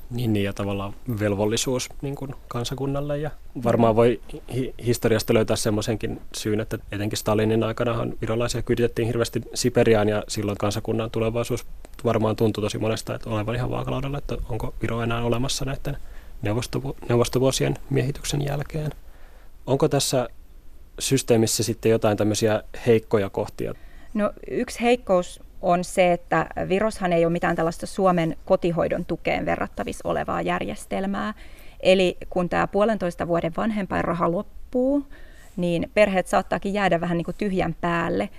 Niin, 0.10 0.34
niin 0.34 0.44
ja 0.44 0.54
tavallaan 0.54 0.94
velvollisuus 1.20 1.90
niin 2.02 2.16
kuin 2.16 2.36
kansakunnalle 2.48 3.18
ja 3.18 3.32
varmaan 3.64 3.96
voi 3.96 4.22
hi- 4.54 4.74
historiasta 4.86 5.34
löytää 5.34 5.56
semmoisenkin 5.56 6.22
syyn, 6.36 6.60
että 6.60 6.78
etenkin 6.92 7.18
Stalinin 7.18 7.64
aikanahan 7.64 8.14
virolaisia 8.22 8.62
kyditettiin 8.62 9.08
hirveästi 9.08 9.42
Siperiaan 9.54 10.10
ja 10.10 10.24
silloin 10.28 10.58
kansakunnan 10.58 11.12
tulevaisuus 11.12 11.66
varmaan 12.04 12.36
tuntui 12.36 12.62
tosi 12.62 12.78
monesta, 12.78 13.16
että 13.16 13.30
olevan 13.30 13.56
ihan 13.56 13.72
vaakalaudella, 13.72 14.18
että 14.18 14.38
onko 14.50 14.74
Viro 14.82 15.02
enää 15.02 15.24
olemassa 15.24 15.66
näiden 15.66 15.98
neuvostovu- 16.42 16.96
neuvostovuosien 17.10 17.76
miehityksen 17.90 18.46
jälkeen. 18.46 18.92
Onko 19.68 19.88
tässä 19.90 20.30
systeemissä 21.00 21.64
sitten 21.64 21.90
jotain 21.90 22.18
tämmöisiä 22.18 22.64
heikkoja 22.88 23.30
kohtia? 23.30 23.74
No 24.14 24.32
yksi 24.50 24.82
heikkous 24.82 25.42
on 25.66 25.84
se, 25.84 26.14
että 26.14 26.48
Viroshan 26.70 27.14
ei 27.14 27.26
ole 27.26 27.32
mitään 27.32 27.56
tällaista 27.56 27.86
Suomen 27.86 28.38
kotihoidon 28.46 29.06
tukeen 29.06 29.46
verrattavissa 29.46 30.10
olevaa 30.10 30.42
järjestelmää. 30.42 31.34
Eli 31.80 32.18
kun 32.30 32.50
tämä 32.50 32.68
puolentoista 32.68 33.28
vuoden 33.28 33.54
vanhempainraha 33.58 34.32
loppuu, 34.32 35.08
niin 35.58 35.92
perheet 35.94 36.28
saattaakin 36.28 36.74
jäädä 36.74 37.02
vähän 37.02 37.18
niin 37.18 37.26
kuin 37.26 37.36
tyhjän 37.38 37.76
päälle. 37.82 38.30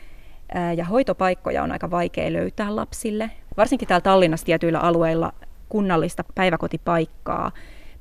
Ja 0.77 0.85
hoitopaikkoja 0.85 1.63
on 1.63 1.73
aika 1.73 1.91
vaikea 1.91 2.33
löytää 2.33 2.77
lapsille. 2.77 3.31
Varsinkin 3.57 3.89
täällä 3.89 4.03
Tallinnassa 4.03 4.47
tietyillä 4.47 4.79
alueilla 4.79 5.33
kunnallista 5.69 6.25
päiväkotipaikkaa 6.35 7.53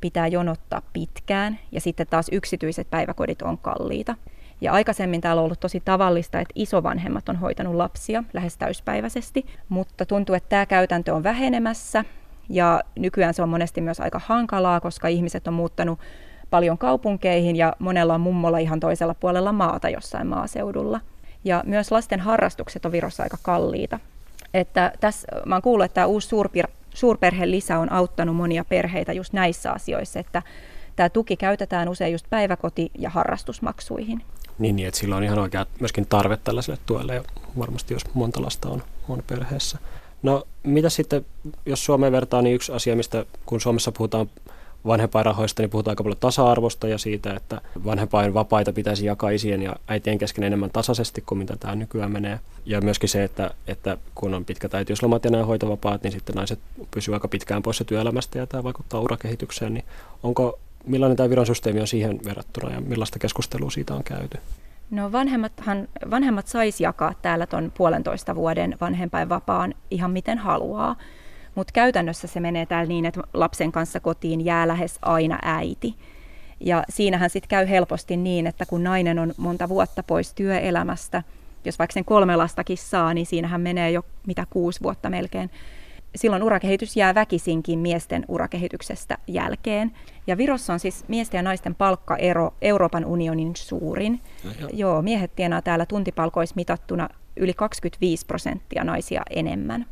pitää 0.01 0.27
jonottaa 0.27 0.81
pitkään 0.93 1.59
ja 1.71 1.81
sitten 1.81 2.07
taas 2.07 2.29
yksityiset 2.31 2.89
päiväkodit 2.89 3.41
on 3.41 3.57
kalliita. 3.57 4.15
Ja 4.61 4.73
aikaisemmin 4.73 5.21
täällä 5.21 5.39
on 5.39 5.45
ollut 5.45 5.59
tosi 5.59 5.81
tavallista, 5.85 6.39
että 6.39 6.51
isovanhemmat 6.55 7.29
on 7.29 7.35
hoitanut 7.35 7.75
lapsia 7.75 8.23
lähes 8.33 8.57
täyspäiväisesti, 8.57 9.45
mutta 9.69 10.05
tuntuu, 10.05 10.35
että 10.35 10.49
tämä 10.49 10.65
käytäntö 10.65 11.15
on 11.15 11.23
vähenemässä 11.23 12.05
ja 12.49 12.81
nykyään 12.95 13.33
se 13.33 13.43
on 13.43 13.49
monesti 13.49 13.81
myös 13.81 13.99
aika 13.99 14.21
hankalaa, 14.25 14.79
koska 14.79 15.07
ihmiset 15.07 15.47
on 15.47 15.53
muuttanut 15.53 15.99
paljon 16.49 16.77
kaupunkeihin 16.77 17.55
ja 17.55 17.73
monella 17.79 18.13
on 18.13 18.21
mummolla 18.21 18.57
ihan 18.57 18.79
toisella 18.79 19.13
puolella 19.13 19.51
maata 19.51 19.89
jossain 19.89 20.27
maaseudulla. 20.27 21.01
Ja 21.43 21.63
myös 21.65 21.91
lasten 21.91 22.19
harrastukset 22.19 22.85
on 22.85 22.91
Virossa 22.91 23.23
aika 23.23 23.37
kalliita. 23.41 23.99
Että 24.53 24.91
tässä, 24.99 25.27
mä 25.45 25.55
oon 25.55 25.61
kuullut, 25.61 25.85
että 25.85 25.95
tämä 25.95 26.07
uusi 26.07 26.27
suurpir, 26.27 26.67
suurperhelisä 26.93 27.79
on 27.79 27.91
auttanut 27.91 28.35
monia 28.35 28.65
perheitä 28.65 29.13
just 29.13 29.33
näissä 29.33 29.71
asioissa, 29.71 30.19
että 30.19 30.41
tämä 30.95 31.09
tuki 31.09 31.37
käytetään 31.37 31.89
usein 31.89 32.11
just 32.11 32.25
päiväkoti- 32.29 32.91
ja 32.97 33.09
harrastusmaksuihin. 33.09 34.21
Niin, 34.59 34.75
niin, 34.75 34.87
että 34.87 34.99
sillä 34.99 35.15
on 35.15 35.23
ihan 35.23 35.39
oikea 35.39 35.65
myöskin 35.79 36.05
tarve 36.05 36.37
tällaiselle 36.37 36.79
tuelle, 36.85 37.15
ja 37.15 37.23
varmasti 37.59 37.93
jos 37.93 38.03
monta 38.13 38.41
lasta 38.41 38.69
on, 38.69 38.83
on 39.09 39.23
perheessä. 39.27 39.77
No, 40.23 40.43
mitä 40.63 40.89
sitten, 40.89 41.25
jos 41.65 41.85
Suomeen 41.85 42.11
vertaa, 42.11 42.41
niin 42.41 42.55
yksi 42.55 42.71
asia, 42.71 42.95
mistä 42.95 43.25
kun 43.45 43.61
Suomessa 43.61 43.91
puhutaan 43.91 44.29
vanhempainrahoista, 44.85 45.61
niin 45.61 45.69
puhutaan 45.69 45.91
aika 45.91 46.03
paljon 46.03 46.19
tasa-arvosta 46.19 46.87
ja 46.87 46.97
siitä, 46.97 47.33
että 47.33 47.61
vanhempain 47.85 48.33
vapaita 48.33 48.73
pitäisi 48.73 49.05
jakaa 49.05 49.29
isien 49.29 49.61
ja 49.61 49.75
äitien 49.87 50.17
kesken 50.17 50.43
enemmän 50.43 50.69
tasaisesti 50.73 51.23
kuin 51.25 51.39
mitä 51.39 51.55
tämä 51.59 51.75
nykyään 51.75 52.11
menee. 52.11 52.39
Ja 52.65 52.81
myöskin 52.81 53.09
se, 53.09 53.23
että, 53.23 53.51
että 53.67 53.97
kun 54.15 54.33
on 54.33 54.45
pitkät 54.45 54.75
äitiyslomat 54.75 55.23
ja 55.23 55.31
nämä 55.31 55.45
hoitovapaat, 55.45 56.03
niin 56.03 56.11
sitten 56.11 56.35
naiset 56.35 56.59
pysyvät 56.91 57.15
aika 57.15 57.27
pitkään 57.27 57.63
poissa 57.63 57.83
työelämästä 57.83 58.39
ja 58.39 58.47
tämä 58.47 58.63
vaikuttaa 58.63 58.99
urakehitykseen. 58.99 59.73
Niin 59.73 59.85
onko, 60.23 60.59
millainen 60.85 61.17
tämä 61.17 61.29
viran 61.29 61.45
systeemi 61.45 61.81
on 61.81 61.87
siihen 61.87 62.19
verrattuna 62.25 62.73
ja 62.73 62.81
millaista 62.81 63.19
keskustelua 63.19 63.69
siitä 63.69 63.93
on 63.93 64.03
käyty? 64.03 64.37
No 64.91 65.11
vanhemmathan, 65.11 65.87
vanhemmat 66.11 66.47
saisi 66.47 66.83
jakaa 66.83 67.13
täällä 67.21 67.47
tuon 67.47 67.71
puolentoista 67.77 68.35
vuoden 68.35 68.77
vanhempainvapaan 68.81 69.73
ihan 69.91 70.11
miten 70.11 70.37
haluaa. 70.37 70.95
Mutta 71.55 71.71
käytännössä 71.73 72.27
se 72.27 72.39
menee 72.39 72.65
täällä 72.65 72.87
niin, 72.87 73.05
että 73.05 73.21
lapsen 73.33 73.71
kanssa 73.71 73.99
kotiin 73.99 74.45
jää 74.45 74.67
lähes 74.67 74.99
aina 75.01 75.39
äiti. 75.41 75.95
Ja 76.59 76.83
siinähän 76.89 77.29
sitten 77.29 77.49
käy 77.49 77.69
helposti 77.69 78.17
niin, 78.17 78.47
että 78.47 78.65
kun 78.65 78.83
nainen 78.83 79.19
on 79.19 79.33
monta 79.37 79.69
vuotta 79.69 80.03
pois 80.03 80.33
työelämästä, 80.33 81.23
jos 81.65 81.79
vaikka 81.79 81.93
sen 81.93 82.05
kolme 82.05 82.35
lastakin 82.35 82.77
saa, 82.77 83.13
niin 83.13 83.25
siinähän 83.25 83.61
menee 83.61 83.91
jo 83.91 84.05
mitä 84.27 84.47
kuusi 84.49 84.83
vuotta 84.83 85.09
melkein. 85.09 85.49
Silloin 86.15 86.43
urakehitys 86.43 86.97
jää 86.97 87.15
väkisinkin 87.15 87.79
miesten 87.79 88.25
urakehityksestä 88.27 89.17
jälkeen. 89.27 89.91
Ja 90.27 90.37
Virossa 90.37 90.73
on 90.73 90.79
siis 90.79 91.05
miesten 91.07 91.37
ja 91.37 91.43
naisten 91.43 91.75
palkkaero 91.75 92.53
Euroopan 92.61 93.05
unionin 93.05 93.55
suurin. 93.55 94.21
Ja, 94.43 94.69
Joo, 94.73 95.01
miehet 95.01 95.35
tienaa 95.35 95.61
täällä 95.61 95.85
tuntipalkoissa 95.85 96.55
mitattuna 96.55 97.09
yli 97.37 97.53
25 97.53 98.25
prosenttia 98.25 98.83
naisia 98.83 99.21
enemmän. 99.29 99.85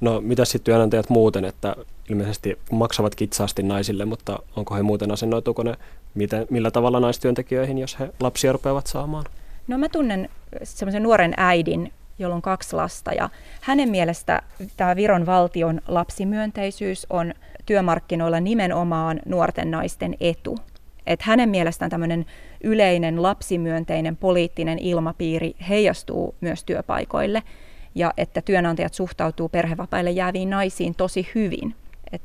No 0.00 0.20
mitä 0.20 0.44
sitten 0.44 0.64
työnantajat 0.64 1.10
muuten, 1.10 1.44
että 1.44 1.76
ilmeisesti 2.08 2.58
maksavat 2.72 3.14
kitsaasti 3.14 3.62
naisille, 3.62 4.04
mutta 4.04 4.38
onko 4.56 4.74
he 4.74 4.82
muuten 4.82 5.10
asennoituko 5.10 5.62
ne 5.62 5.74
miten, 6.14 6.46
millä 6.50 6.70
tavalla 6.70 7.00
naistyöntekijöihin, 7.00 7.78
jos 7.78 7.98
he 7.98 8.10
lapsia 8.20 8.52
rupeavat 8.52 8.86
saamaan? 8.86 9.24
No 9.68 9.78
mä 9.78 9.88
tunnen 9.88 10.28
semmoisen 10.62 11.02
nuoren 11.02 11.34
äidin, 11.36 11.92
jolla 12.20 12.34
on 12.34 12.42
kaksi 12.42 12.76
lasta 12.76 13.12
ja 13.12 13.30
hänen 13.60 13.88
mielestä 13.88 14.42
tämä 14.76 14.96
Viron 14.96 15.26
valtion 15.26 15.80
lapsimyönteisyys 15.88 17.06
on 17.10 17.34
työmarkkinoilla 17.66 18.40
nimenomaan 18.40 19.20
nuorten 19.26 19.70
naisten 19.70 20.16
etu. 20.20 20.58
Et 21.06 21.22
hänen 21.22 21.48
mielestään 21.48 21.90
tämmöinen 21.90 22.26
yleinen 22.64 23.22
lapsimyönteinen 23.22 24.16
poliittinen 24.16 24.78
ilmapiiri 24.78 25.54
heijastuu 25.68 26.34
myös 26.40 26.64
työpaikoille– 26.64 27.42
ja 27.94 28.14
että 28.16 28.42
työnantajat 28.42 28.94
suhtautuu 28.94 29.48
perhevapaille 29.48 30.10
jääviin 30.10 30.50
naisiin 30.50 30.94
tosi 30.94 31.28
hyvin. 31.34 31.74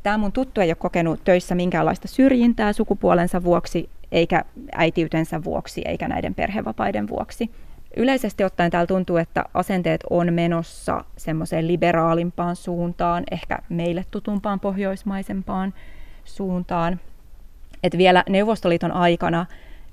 Tämä 0.04 0.18
mun 0.18 0.32
tuttu 0.32 0.62
ei 0.62 0.70
ole 0.70 0.76
kokenut 0.76 1.24
töissä 1.24 1.56
minkäänlaista 1.56 2.08
syrjintää 2.08 2.74
sukupuolensa 2.74 3.44
vuoksi, 3.44 3.90
eikä 4.12 4.46
äitiytensä 4.72 5.44
vuoksi, 5.44 5.82
eikä 5.86 6.08
näiden 6.08 6.36
perhevapaiden 6.36 7.08
vuoksi. 7.08 7.50
Yleisesti 7.98 8.44
ottaen 8.44 8.72
täällä 8.72 8.88
tuntuu, 8.88 9.18
että 9.18 9.44
asenteet 9.54 10.04
on 10.10 10.34
menossa 10.34 11.04
semmoiseen 11.18 11.68
liberaalimpaan 11.68 12.56
suuntaan, 12.56 13.24
ehkä 13.32 13.60
meille 13.70 14.06
tutumpaan 14.12 14.60
pohjoismaisempaan 14.60 15.74
suuntaan. 16.26 17.00
Et 17.84 17.98
vielä 17.98 18.24
Neuvostoliiton 18.30 18.92
aikana 18.92 19.46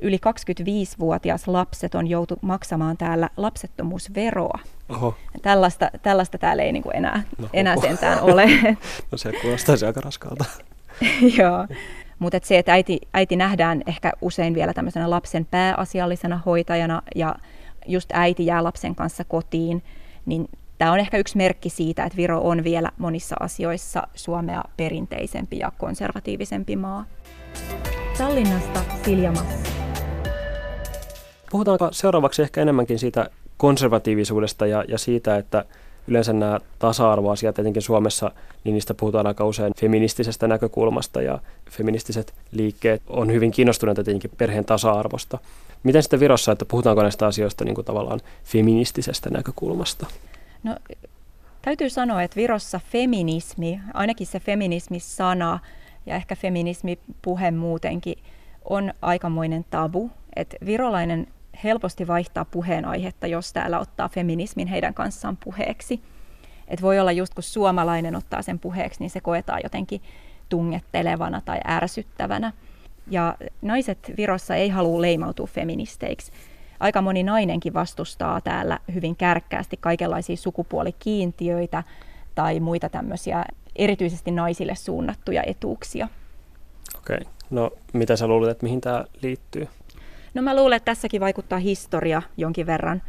yli 0.02 0.16
25-vuotias 0.16 1.48
lapset 1.48 1.94
on 1.94 2.06
joutu 2.06 2.38
maksamaan 2.40 2.96
täällä 2.96 3.30
lapsettomuusveroa. 3.36 4.58
Oho. 4.88 5.14
Tällaista, 5.42 5.90
tällaista 6.02 6.38
täällä 6.38 6.62
ei 6.62 6.72
niin 6.72 6.82
kuin 6.82 6.96
enää, 6.96 7.22
no, 7.38 7.48
enää 7.52 7.76
sentään 7.80 8.20
ole. 8.20 8.46
no 9.12 9.18
se 9.18 9.32
kuulostaisi 9.42 9.86
aika 9.86 10.00
raskalta. 10.00 10.44
Joo. 11.38 11.66
Mutta 12.18 12.36
et 12.36 12.44
se, 12.44 12.58
että 12.58 12.72
äiti, 12.72 13.00
äiti 13.14 13.36
nähdään 13.36 13.82
ehkä 13.86 14.12
usein 14.20 14.54
vielä 14.54 14.74
tämmöisenä 14.74 15.10
lapsen 15.10 15.46
pääasiallisena 15.50 16.40
hoitajana 16.46 17.02
ja 17.14 17.34
just 17.86 18.10
äiti 18.12 18.46
jää 18.46 18.64
lapsen 18.64 18.94
kanssa 18.94 19.24
kotiin, 19.24 19.82
niin 20.26 20.48
tämä 20.78 20.92
on 20.92 20.98
ehkä 20.98 21.18
yksi 21.18 21.36
merkki 21.36 21.70
siitä, 21.70 22.04
että 22.04 22.16
Viro 22.16 22.40
on 22.40 22.64
vielä 22.64 22.90
monissa 22.98 23.36
asioissa 23.40 24.02
Suomea 24.14 24.64
perinteisempi 24.76 25.58
ja 25.58 25.72
konservatiivisempi 25.78 26.76
maa. 26.76 27.04
Tallinnasta 28.18 28.80
Silja 29.04 29.32
Massa. 29.32 29.72
Puhutaanko 31.50 31.88
seuraavaksi 31.92 32.42
ehkä 32.42 32.62
enemmänkin 32.62 32.98
siitä 32.98 33.30
konservatiivisuudesta 33.56 34.66
ja, 34.66 34.84
ja 34.88 34.98
siitä, 34.98 35.36
että 35.36 35.64
yleensä 36.08 36.32
nämä 36.32 36.60
tasa-arvoasiat, 36.78 37.58
etenkin 37.58 37.82
Suomessa, 37.82 38.30
niin 38.64 38.72
niistä 38.72 38.94
puhutaan 38.94 39.26
aika 39.26 39.44
usein 39.44 39.72
feministisestä 39.80 40.48
näkökulmasta 40.48 41.22
ja 41.22 41.38
feministiset 41.70 42.34
liikkeet 42.52 43.02
on 43.08 43.32
hyvin 43.32 43.50
kiinnostuneita 43.50 44.04
tietenkin 44.04 44.30
perheen 44.36 44.64
tasa-arvosta. 44.64 45.38
Miten 45.82 46.02
sitten 46.02 46.20
Virossa, 46.20 46.52
että 46.52 46.64
puhutaanko 46.64 47.02
näistä 47.02 47.26
asioista 47.26 47.64
niin 47.64 47.74
kuin 47.74 47.84
tavallaan 47.84 48.20
feministisestä 48.44 49.30
näkökulmasta? 49.30 50.06
No, 50.62 50.76
täytyy 51.62 51.90
sanoa, 51.90 52.22
että 52.22 52.36
Virossa 52.36 52.80
feminismi, 52.92 53.80
ainakin 53.94 54.26
se 54.26 54.40
feminismi-sana 54.40 55.58
ja 56.06 56.14
ehkä 56.14 56.36
feminismi-puhe 56.36 57.50
muutenkin, 57.50 58.18
on 58.64 58.94
aikamoinen 59.02 59.64
tabu. 59.70 60.10
Et 60.36 60.56
virolainen 60.66 61.26
helposti 61.64 62.06
vaihtaa 62.06 62.44
puheenaihetta, 62.44 63.26
jos 63.26 63.52
täällä 63.52 63.78
ottaa 63.78 64.08
feminismin 64.08 64.68
heidän 64.68 64.94
kanssaan 64.94 65.38
puheeksi. 65.44 66.00
Et 66.68 66.82
voi 66.82 67.00
olla 67.00 67.12
just 67.12 67.34
kun 67.34 67.42
suomalainen 67.42 68.16
ottaa 68.16 68.42
sen 68.42 68.58
puheeksi, 68.58 69.00
niin 69.00 69.10
se 69.10 69.20
koetaan 69.20 69.60
jotenkin 69.62 70.02
tungettelevana 70.48 71.40
tai 71.40 71.60
ärsyttävänä. 71.68 72.52
Ja 73.10 73.36
naiset 73.62 74.12
Virossa 74.16 74.54
ei 74.54 74.68
halua 74.68 75.00
leimautua 75.00 75.46
feministeiksi. 75.46 76.32
Aika 76.80 77.02
moni 77.02 77.22
nainenkin 77.22 77.74
vastustaa 77.74 78.40
täällä 78.40 78.78
hyvin 78.94 79.16
kärkkäästi 79.16 79.76
kaikenlaisia 79.76 80.36
sukupuolikiintiöitä 80.36 81.82
tai 82.34 82.60
muita 82.60 82.88
tämmöisiä 82.88 83.44
erityisesti 83.76 84.30
naisille 84.30 84.74
suunnattuja 84.74 85.42
etuuksia. 85.46 86.08
Okei. 86.98 87.20
No 87.50 87.70
mitä 87.92 88.16
sä 88.16 88.26
luulet, 88.26 88.50
että 88.50 88.64
mihin 88.64 88.80
tämä 88.80 89.04
liittyy? 89.22 89.68
No 90.34 90.42
mä 90.42 90.56
luulen, 90.56 90.76
että 90.76 90.84
tässäkin 90.84 91.20
vaikuttaa 91.20 91.58
historia 91.58 92.22
jonkin 92.36 92.66
verran. 92.66 93.02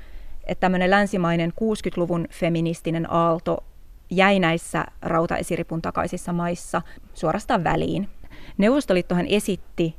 Että 0.44 0.62
tämmöinen 0.62 0.90
länsimainen 0.90 1.52
60-luvun 1.52 2.28
feministinen 2.32 3.12
aalto 3.12 3.64
jäi 4.10 4.40
näissä 4.40 4.86
rautaesiripun 5.02 5.82
takaisissa 5.82 6.34
maissa 6.34 6.82
suorastaan 7.14 7.64
väliin. 7.64 8.10
Neuvostoliittohan 8.58 9.26
esitti 9.28 9.96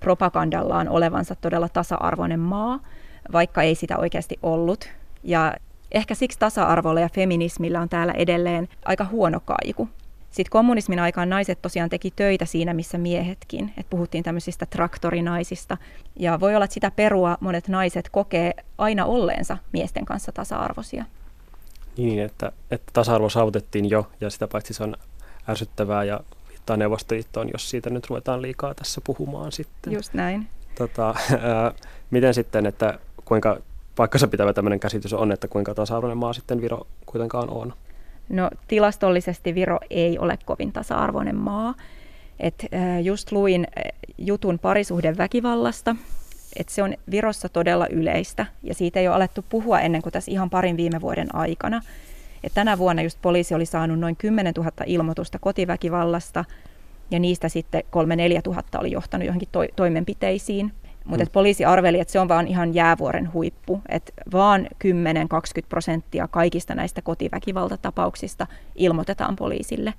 propagandallaan 0.00 0.88
olevansa 0.88 1.34
todella 1.34 1.68
tasa-arvoinen 1.68 2.40
maa, 2.40 2.80
vaikka 3.32 3.62
ei 3.62 3.74
sitä 3.74 3.98
oikeasti 3.98 4.38
ollut. 4.42 4.88
Ja 5.22 5.54
ehkä 5.92 6.14
siksi 6.14 6.38
tasa-arvolla 6.38 7.00
ja 7.00 7.08
feminismillä 7.08 7.80
on 7.80 7.88
täällä 7.88 8.12
edelleen 8.12 8.68
aika 8.84 9.04
huono 9.04 9.40
kaiku. 9.40 9.88
Sitten 10.34 10.50
kommunismin 10.50 10.98
aikaan 10.98 11.30
naiset 11.30 11.62
tosiaan 11.62 11.90
teki 11.90 12.10
töitä 12.16 12.44
siinä, 12.44 12.74
missä 12.74 12.98
miehetkin. 12.98 13.72
Et 13.76 13.86
puhuttiin 13.90 14.24
tämmöisistä 14.24 14.66
traktorinaisista. 14.66 15.76
Ja 16.16 16.40
voi 16.40 16.54
olla, 16.54 16.64
että 16.64 16.74
sitä 16.74 16.90
perua 16.90 17.38
monet 17.40 17.68
naiset 17.68 18.08
kokee 18.08 18.54
aina 18.78 19.04
olleensa 19.04 19.56
miesten 19.72 20.04
kanssa 20.04 20.32
tasa-arvoisia. 20.32 21.04
Niin, 21.96 22.18
että, 22.18 22.52
että 22.70 22.90
tasa-arvo 22.92 23.28
saavutettiin 23.28 23.90
jo, 23.90 24.10
ja 24.20 24.30
sitä 24.30 24.48
paitsi 24.48 24.74
se 24.74 24.82
on 24.82 24.96
ärsyttävää 25.48 26.04
ja 26.04 26.20
viittaa 26.48 26.76
Neuvostoliittoon, 26.76 27.50
jos 27.52 27.70
siitä 27.70 27.90
nyt 27.90 28.06
ruvetaan 28.10 28.42
liikaa 28.42 28.74
tässä 28.74 29.00
puhumaan 29.04 29.52
sitten. 29.52 29.92
Just 29.92 30.14
näin. 30.14 30.48
Tota, 30.78 31.08
ää, 31.40 31.72
miten 32.10 32.34
sitten, 32.34 32.66
että 32.66 32.98
kuinka 33.24 33.58
paikkansa 33.96 34.28
pitävä 34.28 34.52
tämmöinen 34.52 34.80
käsitys 34.80 35.12
on, 35.12 35.32
että 35.32 35.48
kuinka 35.48 35.74
tasa-arvoinen 35.74 36.18
maa 36.18 36.32
sitten 36.32 36.60
Viro 36.60 36.86
kuitenkaan 37.06 37.50
on? 37.50 37.74
No 38.28 38.50
tilastollisesti 38.68 39.54
Viro 39.54 39.78
ei 39.90 40.18
ole 40.18 40.38
kovin 40.44 40.72
tasa-arvoinen 40.72 41.36
maa. 41.36 41.74
Et 42.40 42.66
just 43.02 43.32
luin 43.32 43.66
jutun 44.18 44.58
parisuhdeväkivallasta, 44.58 45.96
että 46.56 46.72
se 46.72 46.82
on 46.82 46.94
Virossa 47.10 47.48
todella 47.48 47.86
yleistä 47.86 48.46
ja 48.62 48.74
siitä 48.74 49.00
ei 49.00 49.08
ole 49.08 49.16
alettu 49.16 49.44
puhua 49.48 49.80
ennen 49.80 50.02
kuin 50.02 50.12
tässä 50.12 50.30
ihan 50.30 50.50
parin 50.50 50.76
viime 50.76 51.00
vuoden 51.00 51.34
aikana. 51.34 51.82
Et 52.44 52.54
tänä 52.54 52.78
vuonna 52.78 53.02
just 53.02 53.18
poliisi 53.22 53.54
oli 53.54 53.66
saanut 53.66 53.98
noin 53.98 54.16
10 54.16 54.54
000 54.56 54.70
ilmoitusta 54.86 55.38
kotiväkivallasta 55.38 56.44
ja 57.10 57.18
niistä 57.18 57.48
sitten 57.48 57.82
3-4 58.38 58.42
tuhatta 58.44 58.78
oli 58.78 58.92
johtanut 58.92 59.26
johonkin 59.26 59.48
to- 59.52 59.66
toimenpiteisiin. 59.76 60.72
Mutta 61.04 61.24
mm. 61.24 61.30
poliisi 61.30 61.64
arveli, 61.64 62.00
että 62.00 62.12
se 62.12 62.20
on 62.20 62.28
vaan 62.28 62.46
ihan 62.46 62.74
jäävuoren 62.74 63.32
huippu, 63.32 63.80
että 63.88 64.12
vaan 64.32 64.66
10-20 64.84 64.88
prosenttia 65.68 66.28
kaikista 66.28 66.74
näistä 66.74 67.02
kotiväkivaltatapauksista 67.02 68.46
ilmoitetaan 68.74 69.36
poliisille. 69.36 69.94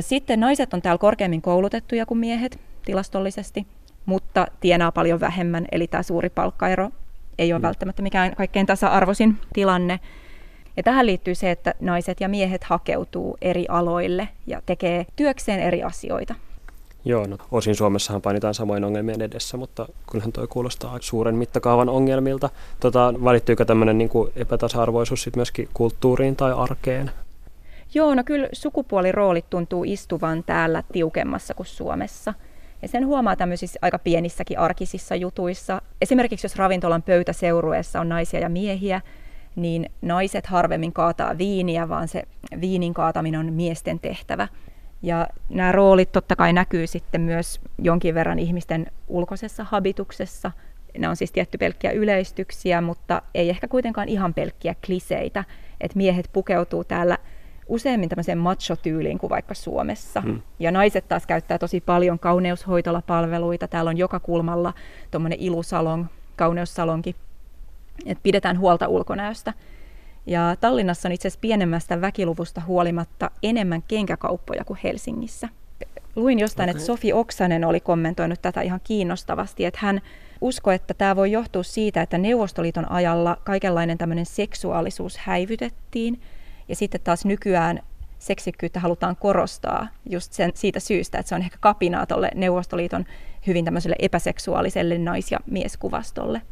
Sitten 0.00 0.40
naiset 0.40 0.74
on 0.74 0.82
täällä 0.82 0.98
korkeammin 0.98 1.42
koulutettuja 1.42 2.06
kuin 2.06 2.18
miehet 2.18 2.60
tilastollisesti, 2.84 3.66
mutta 4.06 4.46
tienaa 4.60 4.92
paljon 4.92 5.20
vähemmän, 5.20 5.66
eli 5.72 5.86
tämä 5.86 6.02
suuri 6.02 6.30
palkkaero 6.30 6.90
ei 7.38 7.52
ole 7.52 7.58
mm. 7.58 7.62
välttämättä 7.62 8.02
mikään 8.02 8.36
kaikkein 8.36 8.66
tasa-arvoisin 8.66 9.36
tilanne. 9.52 10.00
Ja 10.76 10.82
tähän 10.82 11.06
liittyy 11.06 11.34
se, 11.34 11.50
että 11.50 11.74
naiset 11.80 12.20
ja 12.20 12.28
miehet 12.28 12.64
hakeutuu 12.64 13.36
eri 13.42 13.66
aloille 13.68 14.28
ja 14.46 14.62
tekee 14.66 15.06
työkseen 15.16 15.60
eri 15.60 15.82
asioita. 15.82 16.34
Joo, 17.08 17.26
no 17.26 17.36
osin 17.50 17.74
Suomessahan 17.74 18.22
painitaan 18.22 18.54
samoin 18.54 18.84
ongelmien 18.84 19.22
edessä, 19.22 19.56
mutta 19.56 19.88
kyllähän 20.10 20.32
toi 20.32 20.46
kuulostaa 20.46 20.98
suuren 21.00 21.34
mittakaavan 21.34 21.88
ongelmilta. 21.88 22.50
Tota, 22.80 23.14
välittyykö 23.24 23.64
tämmöinen 23.64 23.98
niin 23.98 24.10
epätasa-arvoisuus 24.36 25.22
sit 25.22 25.36
myöskin 25.36 25.68
kulttuuriin 25.74 26.36
tai 26.36 26.52
arkeen? 26.52 27.10
Joo, 27.94 28.14
no 28.14 28.24
kyllä 28.24 28.48
sukupuoliroolit 28.52 29.50
tuntuu 29.50 29.84
istuvan 29.84 30.44
täällä 30.44 30.82
tiukemmassa 30.92 31.54
kuin 31.54 31.66
Suomessa. 31.66 32.34
Ja 32.82 32.88
sen 32.88 33.06
huomaa 33.06 33.36
tämmöisissä 33.36 33.78
aika 33.82 33.98
pienissäkin 33.98 34.58
arkisissa 34.58 35.16
jutuissa. 35.16 35.82
Esimerkiksi 36.00 36.44
jos 36.44 36.56
ravintolan 36.56 37.02
pöytäseurueessa 37.02 38.00
on 38.00 38.08
naisia 38.08 38.40
ja 38.40 38.48
miehiä, 38.48 39.00
niin 39.56 39.90
naiset 40.02 40.46
harvemmin 40.46 40.92
kaataa 40.92 41.38
viiniä, 41.38 41.88
vaan 41.88 42.08
se 42.08 42.22
viinin 42.60 42.94
kaataminen 42.94 43.40
on 43.40 43.52
miesten 43.52 43.98
tehtävä. 43.98 44.48
Ja 45.02 45.28
nämä 45.48 45.72
roolit 45.72 46.12
totta 46.12 46.36
kai 46.36 46.52
näkyy 46.52 46.86
sitten 46.86 47.20
myös 47.20 47.60
jonkin 47.78 48.14
verran 48.14 48.38
ihmisten 48.38 48.86
ulkoisessa 49.08 49.64
habituksessa. 49.64 50.50
Ne 50.98 51.08
on 51.08 51.16
siis 51.16 51.32
tietty 51.32 51.58
pelkkiä 51.58 51.90
yleistyksiä, 51.90 52.80
mutta 52.80 53.22
ei 53.34 53.50
ehkä 53.50 53.68
kuitenkaan 53.68 54.08
ihan 54.08 54.34
pelkkiä 54.34 54.74
kliseitä. 54.86 55.44
Että 55.80 55.96
miehet 55.96 56.30
pukeutuu 56.32 56.84
täällä 56.84 57.18
useammin 57.68 58.08
tämmöiseen 58.08 58.38
macho-tyyliin 58.38 59.18
kuin 59.18 59.30
vaikka 59.30 59.54
Suomessa. 59.54 60.20
Hmm. 60.20 60.42
Ja 60.58 60.70
naiset 60.70 61.08
taas 61.08 61.26
käyttää 61.26 61.58
tosi 61.58 61.80
paljon 61.80 62.18
kauneushoitolapalveluita. 62.18 63.68
Täällä 63.68 63.88
on 63.88 63.98
joka 63.98 64.20
kulmalla 64.20 64.72
tuommoinen 65.10 65.40
ilusalon, 65.40 66.10
kauneussalonki. 66.36 67.16
Että 68.06 68.22
pidetään 68.22 68.58
huolta 68.58 68.88
ulkonäöstä. 68.88 69.52
Ja 70.28 70.56
Tallinnassa 70.60 71.08
on 71.08 71.12
itse 71.12 71.28
asiassa 71.28 71.40
pienemmästä 71.40 72.00
väkiluvusta 72.00 72.62
huolimatta 72.66 73.30
enemmän 73.42 73.82
kenkäkauppoja 73.88 74.64
kuin 74.64 74.78
Helsingissä. 74.84 75.48
Luin 76.16 76.38
jostain, 76.38 76.70
okay. 76.70 76.76
että 76.76 76.86
Sofi 76.86 77.12
Oksanen 77.12 77.64
oli 77.64 77.80
kommentoinut 77.80 78.42
tätä 78.42 78.60
ihan 78.60 78.80
kiinnostavasti, 78.84 79.64
että 79.64 79.80
hän 79.82 80.00
uskoi, 80.40 80.74
että 80.74 80.94
tämä 80.94 81.16
voi 81.16 81.32
johtua 81.32 81.62
siitä, 81.62 82.02
että 82.02 82.18
Neuvostoliiton 82.18 82.90
ajalla 82.90 83.38
kaikenlainen 83.44 83.98
tämmöinen 83.98 84.26
seksuaalisuus 84.26 85.18
häivytettiin, 85.18 86.20
ja 86.68 86.76
sitten 86.76 87.00
taas 87.04 87.24
nykyään 87.24 87.80
seksikkyyttä 88.18 88.80
halutaan 88.80 89.16
korostaa 89.16 89.88
just 90.10 90.32
sen, 90.32 90.52
siitä 90.54 90.80
syystä, 90.80 91.18
että 91.18 91.28
se 91.28 91.34
on 91.34 91.42
ehkä 91.42 91.56
kapinaa 91.60 92.06
tuolle 92.06 92.30
Neuvostoliiton 92.34 93.04
hyvin 93.46 93.64
tämmöiselle 93.64 93.96
epäseksuaaliselle 93.98 94.98
nais- 94.98 95.32
ja 95.32 95.38
mieskuvastolle. 95.46 96.42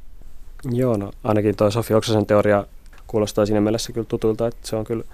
Joo, 0.70 0.96
no 0.96 1.12
ainakin 1.24 1.56
tuo 1.56 1.70
Sofi 1.70 1.94
Oksasen 1.94 2.26
teoria 2.26 2.64
kuulostaa 3.06 3.46
siinä 3.46 3.60
mielessä 3.60 3.92
kyllä 3.92 4.06
tutulta, 4.06 4.46
että 4.46 4.68
se 4.68 4.76
on 4.76 4.84
kyllä, 4.84 5.04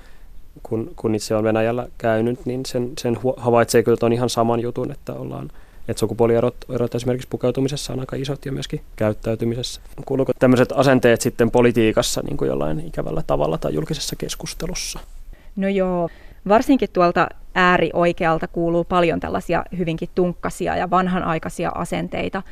kun, 0.63 0.93
kun 0.97 1.15
itse 1.15 1.35
on 1.35 1.45
Venäjällä 1.45 1.89
käynyt, 1.99 2.47
niin 2.47 2.67
sen, 2.67 2.93
sen 2.99 3.19
havaitsee 3.37 3.83
kyllä 3.83 3.99
on 4.03 4.13
ihan 4.13 4.31
saman 4.31 4.61
jutun, 4.61 4.93
että 4.93 5.13
ollaan 5.13 5.51
että 5.89 6.01
sukupuolierot 6.01 6.57
erot 6.75 6.95
esimerkiksi 6.95 7.29
pukeutumisessa 7.29 7.93
on 7.93 8.01
aika 8.01 8.17
isot 8.17 8.47
ja 8.47 8.53
myöskin 8.53 8.81
käyttäytymisessä. 8.97 9.81
Kuuluuko 10.05 10.33
tämmöiset 10.39 10.73
asenteet 10.73 11.21
sitten 11.21 11.51
politiikassa 11.51 12.21
niin 12.25 12.37
kuin 12.37 12.49
jollain 12.49 12.81
ikävällä 12.81 13.23
tavalla 13.27 13.59
tai 13.59 13.75
julkisessa 13.75 14.17
keskustelussa? 14.17 15.01
No 15.57 15.69
joo, 15.69 16.09
varsinkin 16.49 16.89
tuolta 16.93 17.29
äärioikealta 17.55 18.49
kuuluu 18.49 18.85
paljon 18.85 19.21
tällaisia 19.21 19.65
hyvinkin 19.79 20.09
tunkkasia 20.15 20.77
ja 20.77 20.91
vanhanaikaisia 20.91 21.73
asenteita, 21.75 22.43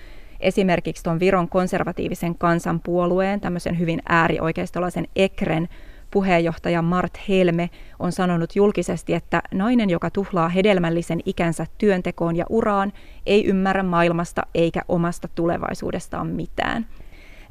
esimerkiksi 0.41 1.03
tuon 1.03 1.21
Viron 1.21 1.49
konservatiivisen 1.49 2.35
kansanpuolueen, 2.39 3.41
tämmöisen 3.41 3.79
hyvin 3.79 4.03
äärioikeistolaisen 4.09 5.09
Ekren 5.17 5.69
puheenjohtaja 6.11 6.83
Mart 6.83 7.19
Helme 7.29 7.71
on 7.99 8.13
sanonut 8.13 8.57
julkisesti, 8.57 9.15
että 9.15 9.43
nainen, 9.55 9.91
joka 9.91 10.11
tuhlaa 10.11 10.49
hedelmällisen 10.49 11.21
ikänsä 11.25 11.67
työntekoon 11.79 12.37
ja 12.37 12.45
uraan, 12.49 12.93
ei 13.27 13.47
ymmärrä 13.47 13.83
maailmasta 13.83 14.43
eikä 14.55 14.81
omasta 14.89 15.29
tulevaisuudestaan 15.35 16.27
mitään. 16.27 16.87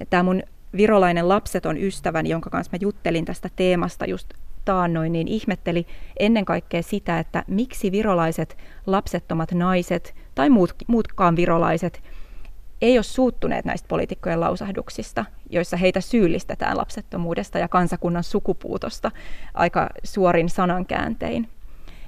Tämä 0.10 0.24
mun 0.24 0.44
virolainen 0.78 1.30
lapseton 1.30 1.78
ystäväni, 1.78 2.30
jonka 2.30 2.50
kanssa 2.50 2.72
mä 2.74 2.78
juttelin 2.82 3.26
tästä 3.26 3.50
teemasta 3.56 4.06
just 4.06 4.34
taannoin, 4.66 5.12
niin 5.12 5.28
ihmetteli 5.28 5.88
ennen 6.20 6.46
kaikkea 6.46 6.84
sitä, 6.84 7.20
että 7.20 7.44
miksi 7.48 7.92
virolaiset 7.92 8.58
lapsettomat 8.86 9.52
naiset 9.52 10.16
tai 10.36 10.50
muut, 10.50 10.76
muutkaan 10.88 11.36
virolaiset– 11.36 12.02
ei 12.82 12.98
ole 12.98 13.04
suuttuneet 13.04 13.66
näistä 13.66 13.88
poliitikkojen 13.88 14.40
lausahduksista, 14.40 15.26
joissa 15.50 15.78
heitä 15.78 16.02
syyllistetään 16.02 16.78
lapsettomuudesta 16.78 17.60
ja 17.60 17.68
kansakunnan 17.68 18.24
sukupuutosta 18.24 19.12
aika 19.54 19.90
suorin 20.04 20.50
sanankääntein. 20.50 21.48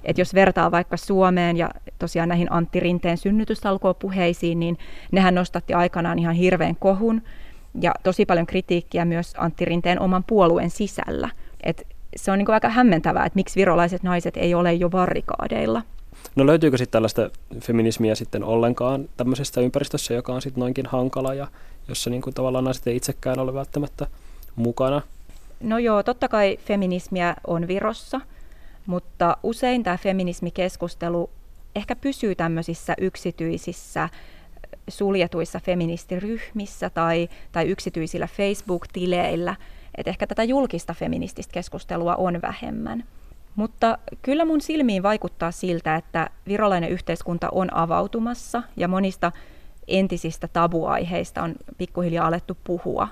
Et 0.03 0.17
jos 0.17 0.33
vertaa 0.33 0.71
vaikka 0.71 0.97
Suomeen 0.97 1.57
ja 1.57 1.69
tosiaan 1.99 2.29
näihin 2.29 2.51
Antti 2.51 2.79
Rinteen 2.79 3.17
synnytystalkoon-puheisiin, 3.17 4.59
niin 4.59 4.77
nehän 5.11 5.35
nostatti 5.35 5.73
aikanaan 5.73 6.19
ihan 6.19 6.35
hirveän 6.35 6.75
kohun 6.75 7.21
ja 7.81 7.91
tosi 8.03 8.25
paljon 8.25 8.45
kritiikkiä 8.45 9.05
myös 9.05 9.33
Antti 9.37 9.65
Rinteen 9.65 9.99
oman 9.99 10.23
puolueen 10.23 10.69
sisällä. 10.69 11.29
Et 11.63 11.87
se 12.15 12.31
on 12.31 12.37
niin 12.37 12.51
aika 12.51 12.69
hämmentävää, 12.69 13.25
että 13.25 13.37
miksi 13.37 13.59
virolaiset 13.59 14.03
naiset 14.03 14.37
ei 14.37 14.53
ole 14.53 14.73
jo 14.73 14.91
varrikaadeilla. 14.91 15.81
No 16.35 16.45
löytyykö 16.45 16.77
sitten 16.77 16.91
tällaista 16.91 17.29
feminismiä 17.59 18.15
sitten 18.15 18.43
ollenkaan 18.43 19.09
tämmöisestä 19.17 19.61
ympäristössä, 19.61 20.13
joka 20.13 20.33
on 20.33 20.41
sitten 20.41 20.61
noinkin 20.61 20.85
hankala 20.85 21.33
ja 21.33 21.47
jossa 21.87 22.09
niin 22.09 22.21
kuin 22.21 22.33
tavallaan 22.33 22.63
naiset 22.63 22.87
ei 22.87 22.95
itsekään 22.95 23.39
ole 23.39 23.53
välttämättä 23.53 24.07
mukana? 24.55 25.01
No 25.59 25.77
joo, 25.77 26.03
totta 26.03 26.27
kai 26.27 26.57
feminismiä 26.65 27.35
on 27.47 27.67
Virossa, 27.67 28.21
mutta 28.85 29.37
usein 29.43 29.83
tämä 29.83 29.97
feminismikeskustelu 29.97 31.29
ehkä 31.75 31.95
pysyy 31.95 32.35
tämmöisissä 32.35 32.93
yksityisissä 32.97 34.09
suljetuissa 34.87 35.59
feministiryhmissä 35.59 36.89
tai, 36.89 37.29
tai 37.51 37.67
yksityisillä 37.67 38.27
Facebook-tileillä. 38.27 39.55
Et 39.97 40.07
ehkä 40.07 40.27
tätä 40.27 40.43
julkista 40.43 40.93
feminististä 40.93 41.53
keskustelua 41.53 42.15
on 42.15 42.41
vähemmän. 42.41 43.03
Mutta 43.55 43.97
kyllä 44.21 44.45
mun 44.45 44.61
silmiin 44.61 45.03
vaikuttaa 45.03 45.51
siltä, 45.51 45.95
että 45.95 46.29
virolainen 46.47 46.89
yhteiskunta 46.89 47.49
on 47.51 47.73
avautumassa 47.73 48.63
ja 48.77 48.87
monista 48.87 49.31
entisistä 49.87 50.47
tabuaiheista 50.47 51.43
on 51.43 51.55
pikkuhiljaa 51.77 52.27
alettu 52.27 52.57
puhua. 52.63 53.07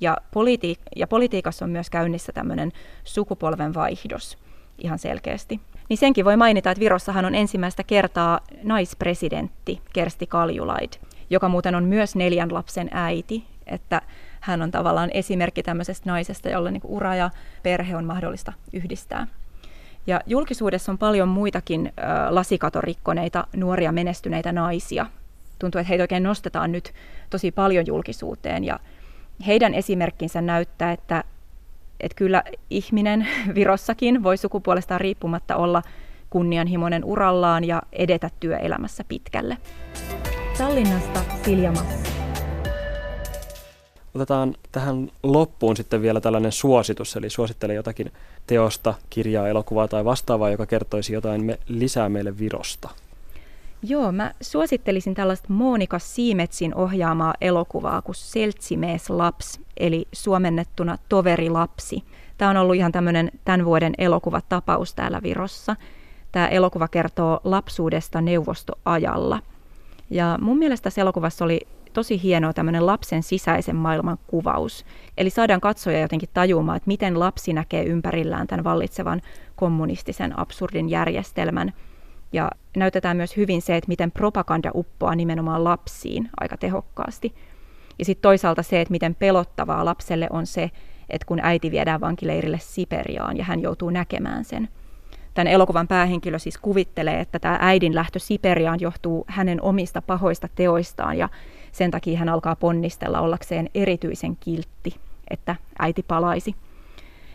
Ja, 0.00 0.16
politi- 0.30 0.80
ja 0.96 1.06
politiikassa 1.06 1.64
on 1.64 1.70
myös 1.70 1.90
käynnissä 1.90 2.32
tämmöinen 2.32 2.72
sukupolven 3.04 3.74
vaihdos 3.74 4.38
ihan 4.78 4.98
selkeästi. 4.98 5.60
Niin 5.88 5.98
senkin 5.98 6.24
voi 6.24 6.36
mainita, 6.36 6.70
että 6.70 6.80
Virossahan 6.80 7.24
on 7.24 7.34
ensimmäistä 7.34 7.82
kertaa 7.82 8.40
naispresidentti 8.62 9.80
Kersti 9.92 10.26
Kaljulaid, 10.26 10.92
joka 11.30 11.48
muuten 11.48 11.74
on 11.74 11.84
myös 11.84 12.16
neljän 12.16 12.54
lapsen 12.54 12.88
äiti, 12.92 13.44
että 13.66 14.02
hän 14.40 14.62
on 14.62 14.70
tavallaan 14.70 15.10
esimerkki 15.14 15.62
tämmöisestä 15.62 16.10
naisesta, 16.10 16.48
jolle 16.48 16.70
niin 16.70 16.82
ura 16.84 17.14
ja 17.14 17.30
perhe 17.62 17.96
on 17.96 18.04
mahdollista 18.04 18.52
yhdistää. 18.72 19.26
Ja 20.06 20.20
julkisuudessa 20.26 20.92
on 20.92 20.98
paljon 20.98 21.28
muitakin 21.28 21.92
lasikatorikkoneita, 22.30 23.46
nuoria 23.56 23.92
menestyneitä 23.92 24.52
naisia. 24.52 25.06
Tuntuu, 25.58 25.78
että 25.78 25.88
heitä 25.88 26.04
oikein 26.04 26.22
nostetaan 26.22 26.72
nyt 26.72 26.92
tosi 27.30 27.52
paljon 27.52 27.86
julkisuuteen 27.86 28.64
ja 28.64 28.80
heidän 29.46 29.74
esimerkkinsä 29.74 30.40
näyttää, 30.40 30.92
että, 30.92 31.24
että 32.00 32.16
kyllä 32.16 32.42
ihminen 32.70 33.28
Virossakin 33.54 34.22
voi 34.22 34.36
sukupuolestaan 34.36 35.00
riippumatta 35.00 35.56
olla 35.56 35.82
kunnianhimoinen 36.30 37.04
urallaan 37.04 37.64
ja 37.64 37.82
edetä 37.92 38.30
työelämässä 38.40 39.04
pitkälle. 39.08 39.56
Tallinnasta 40.58 41.20
Silja 41.44 41.70
Massa. 41.70 42.23
Otetaan 44.14 44.54
tähän 44.72 45.10
loppuun 45.22 45.76
sitten 45.76 46.02
vielä 46.02 46.20
tällainen 46.20 46.52
suositus, 46.52 47.16
eli 47.16 47.30
suosittele 47.30 47.74
jotakin 47.74 48.12
teosta, 48.46 48.94
kirjaa, 49.10 49.48
elokuvaa 49.48 49.88
tai 49.88 50.04
vastaavaa, 50.04 50.50
joka 50.50 50.66
kertoisi 50.66 51.12
jotain 51.12 51.44
me, 51.44 51.58
lisää 51.68 52.08
meille 52.08 52.38
Virosta. 52.38 52.88
Joo, 53.82 54.12
mä 54.12 54.34
suosittelisin 54.40 55.14
tällaista 55.14 55.52
Monika 55.52 55.98
Siimetsin 55.98 56.74
ohjaamaa 56.74 57.34
elokuvaa 57.40 58.02
kuin 58.02 58.14
Seltsimees 58.14 59.10
laps, 59.10 59.60
eli 59.76 60.08
suomennettuna 60.12 60.98
Toverilapsi. 61.08 62.04
Tämä 62.38 62.50
on 62.50 62.56
ollut 62.56 62.76
ihan 62.76 62.92
tämmöinen 62.92 63.30
tämän 63.44 63.64
vuoden 63.64 63.94
elokuvatapaus 63.98 64.94
täällä 64.94 65.22
Virossa. 65.22 65.76
Tämä 66.32 66.48
elokuva 66.48 66.88
kertoo 66.88 67.40
lapsuudesta 67.44 68.20
neuvostoajalla. 68.20 69.40
Ja 70.10 70.38
mun 70.40 70.58
mielestä 70.58 70.84
tässä 70.84 71.00
elokuvassa 71.00 71.44
oli 71.44 71.60
tosi 71.94 72.22
hienoa 72.22 72.52
tämmöinen 72.52 72.86
lapsen 72.86 73.22
sisäisen 73.22 73.76
maailman 73.76 74.18
kuvaus. 74.26 74.84
Eli 75.18 75.30
saadaan 75.30 75.60
katsoja 75.60 76.00
jotenkin 76.00 76.28
tajumaan, 76.34 76.76
että 76.76 76.88
miten 76.88 77.20
lapsi 77.20 77.52
näkee 77.52 77.84
ympärillään 77.84 78.46
tämän 78.46 78.64
vallitsevan 78.64 79.22
kommunistisen 79.56 80.38
absurdin 80.38 80.90
järjestelmän. 80.90 81.72
Ja 82.32 82.50
näytetään 82.76 83.16
myös 83.16 83.36
hyvin 83.36 83.62
se, 83.62 83.76
että 83.76 83.88
miten 83.88 84.12
propaganda 84.12 84.70
uppoaa 84.74 85.14
nimenomaan 85.14 85.64
lapsiin 85.64 86.30
aika 86.40 86.56
tehokkaasti. 86.56 87.34
Ja 87.98 88.04
sitten 88.04 88.22
toisaalta 88.22 88.62
se, 88.62 88.80
että 88.80 88.92
miten 88.92 89.14
pelottavaa 89.14 89.84
lapselle 89.84 90.26
on 90.30 90.46
se, 90.46 90.70
että 91.10 91.26
kun 91.26 91.40
äiti 91.42 91.70
viedään 91.70 92.00
vankileirille 92.00 92.58
Siperiaan 92.60 93.36
ja 93.36 93.44
hän 93.44 93.62
joutuu 93.62 93.90
näkemään 93.90 94.44
sen. 94.44 94.68
Tämän 95.34 95.52
elokuvan 95.52 95.88
päähenkilö 95.88 96.38
siis 96.38 96.58
kuvittelee, 96.58 97.20
että 97.20 97.38
tämä 97.38 97.58
äidin 97.60 97.94
lähtö 97.94 98.18
Siperiaan 98.18 98.80
johtuu 98.80 99.24
hänen 99.28 99.62
omista 99.62 100.02
pahoista 100.02 100.48
teoistaan 100.54 101.18
ja 101.18 101.28
sen 101.74 101.90
takia 101.90 102.18
hän 102.18 102.28
alkaa 102.28 102.56
ponnistella 102.56 103.20
ollakseen 103.20 103.70
erityisen 103.74 104.36
kiltti, 104.36 104.96
että 105.30 105.56
äiti 105.78 106.02
palaisi. 106.02 106.54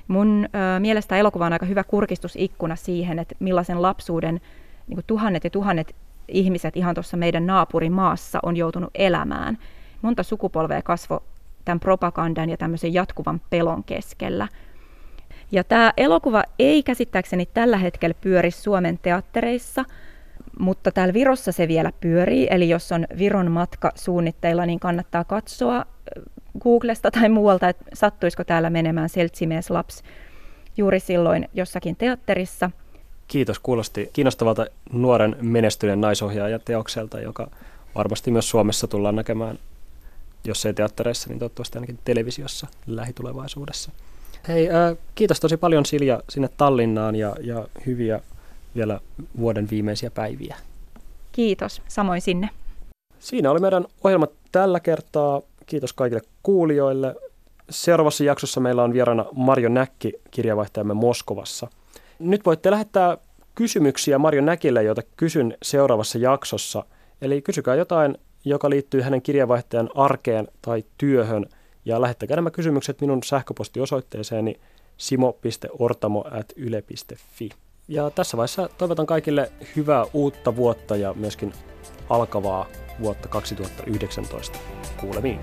Mun 0.08 0.47
ö, 0.75 0.80
mielestä 0.80 1.17
elokuva 1.17 1.45
on 1.45 1.54
aika 1.54 1.65
hyvä 1.65 1.84
kurkistusikkuna 1.84 2.75
siihen, 2.75 3.19
että 3.19 3.36
millaisen 3.39 3.82
lapsuuden 3.82 4.41
niin 4.88 4.99
tuhannet 5.08 5.43
ja 5.43 5.49
tuhannet 5.49 5.95
ihmiset 6.28 6.78
ihan 6.78 6.95
tuossa 6.95 7.17
meidän 7.17 7.45
naapurimaassa 7.45 8.39
on 8.43 8.58
joutunut 8.58 8.89
elämään. 8.95 9.58
Monta 10.02 10.23
sukupolvea 10.23 10.82
kasvo 10.82 11.23
tämän 11.65 11.80
propagandan 11.80 12.49
ja 12.49 12.58
tämmöisen 12.58 12.93
jatkuvan 12.93 13.41
pelon 13.49 13.84
keskellä. 13.84 14.47
Ja 15.52 15.63
tämä 15.63 15.93
elokuva 15.97 16.43
ei 16.60 16.84
käsittääkseni 16.84 17.45
tällä 17.45 17.78
hetkellä 17.78 18.15
pyöri 18.21 18.52
Suomen 18.52 18.99
teattereissa, 19.02 19.86
mutta 20.59 20.91
täällä 20.91 21.13
Virossa 21.13 21.51
se 21.51 21.67
vielä 21.67 21.91
pyörii, 22.01 22.47
eli 22.49 22.69
jos 22.69 22.91
on 22.91 23.05
Viron 23.17 23.51
matka 23.51 23.91
suunnitteilla, 23.95 24.65
niin 24.65 24.79
kannattaa 24.79 25.23
katsoa 25.23 25.77
äh, 25.77 25.85
Googlesta 26.59 27.12
tai 27.12 27.29
muualta, 27.29 27.69
että 27.69 27.85
sattuisiko 27.93 28.43
täällä 28.43 28.69
menemään 28.69 29.09
Seltsimies 29.09 29.69
Laps 29.69 30.03
juuri 30.77 30.99
silloin 30.99 31.49
jossakin 31.53 31.95
teatterissa. 31.95 32.71
Kiitos, 33.27 33.59
kuulosti 33.59 34.09
kiinnostavalta 34.13 34.65
nuoren 34.93 35.35
menestyneen 35.41 36.01
naisohjaajan 36.01 36.62
teokselta, 36.65 37.19
joka 37.19 37.51
varmasti 37.95 38.31
myös 38.31 38.49
Suomessa 38.49 38.88
tullaan 38.88 39.15
näkemään, 39.15 39.59
jos 40.43 40.65
ei 40.65 40.73
teattereissa, 40.73 41.29
niin 41.29 41.39
toivottavasti 41.39 41.77
ainakin 41.77 41.99
televisiossa 42.05 42.67
lähitulevaisuudessa. 42.88 43.91
Hei, 44.47 44.69
äh, 44.69 44.97
kiitos 45.15 45.39
tosi 45.39 45.57
paljon 45.57 45.85
Silja 45.85 46.21
sinne 46.29 46.49
Tallinnaan 46.57 47.15
ja, 47.15 47.35
ja 47.41 47.67
hyviä 47.85 48.21
vielä 48.75 48.99
vuoden 49.39 49.69
viimeisiä 49.69 50.12
päiviä. 50.12 50.55
Kiitos, 51.32 51.82
samoin 51.88 52.21
sinne. 52.21 52.49
Siinä 53.19 53.51
oli 53.51 53.60
meidän 53.60 53.86
ohjelma 54.03 54.27
tällä 54.51 54.79
kertaa. 54.79 55.41
Kiitos 55.65 55.93
kaikille 55.93 56.21
kuulijoille. 56.43 57.15
Seuraavassa 57.69 58.23
jaksossa 58.23 58.60
meillä 58.60 58.84
on 58.84 58.93
vieraana 58.93 59.25
Marjo 59.36 59.69
Näkki, 59.69 60.13
kirjavaihtajamme 60.32 60.93
Moskovassa. 60.93 61.67
Nyt 62.19 62.45
voitte 62.45 62.71
lähettää 62.71 63.17
kysymyksiä 63.55 64.17
Marjo 64.17 64.41
Näkille, 64.41 64.84
joita 64.84 65.01
kysyn 65.17 65.58
seuraavassa 65.63 66.17
jaksossa. 66.17 66.84
Eli 67.21 67.41
kysykää 67.41 67.75
jotain, 67.75 68.17
joka 68.45 68.69
liittyy 68.69 69.01
hänen 69.01 69.21
kirjavaihtajan 69.21 69.89
arkeen 69.95 70.47
tai 70.62 70.84
työhön. 70.97 71.45
Ja 71.86 72.01
lähettäkää 72.01 72.36
nämä 72.36 72.51
kysymykset 72.51 73.01
minun 73.01 73.23
sähköpostiosoitteeseeni 73.23 74.60
simo.ortamo.yle.fi. 74.97 77.49
Ja 77.91 78.12
tässä 78.12 78.38
vaiheessa 78.38 78.69
toivotan 78.78 79.06
kaikille 79.06 79.52
hyvää 79.75 80.06
uutta 80.13 80.56
vuotta 80.56 80.95
ja 80.95 81.13
myöskin 81.13 81.54
alkavaa 82.10 82.65
vuotta 83.02 83.28
2019. 83.28 84.60
Kuulemiin. 84.99 85.39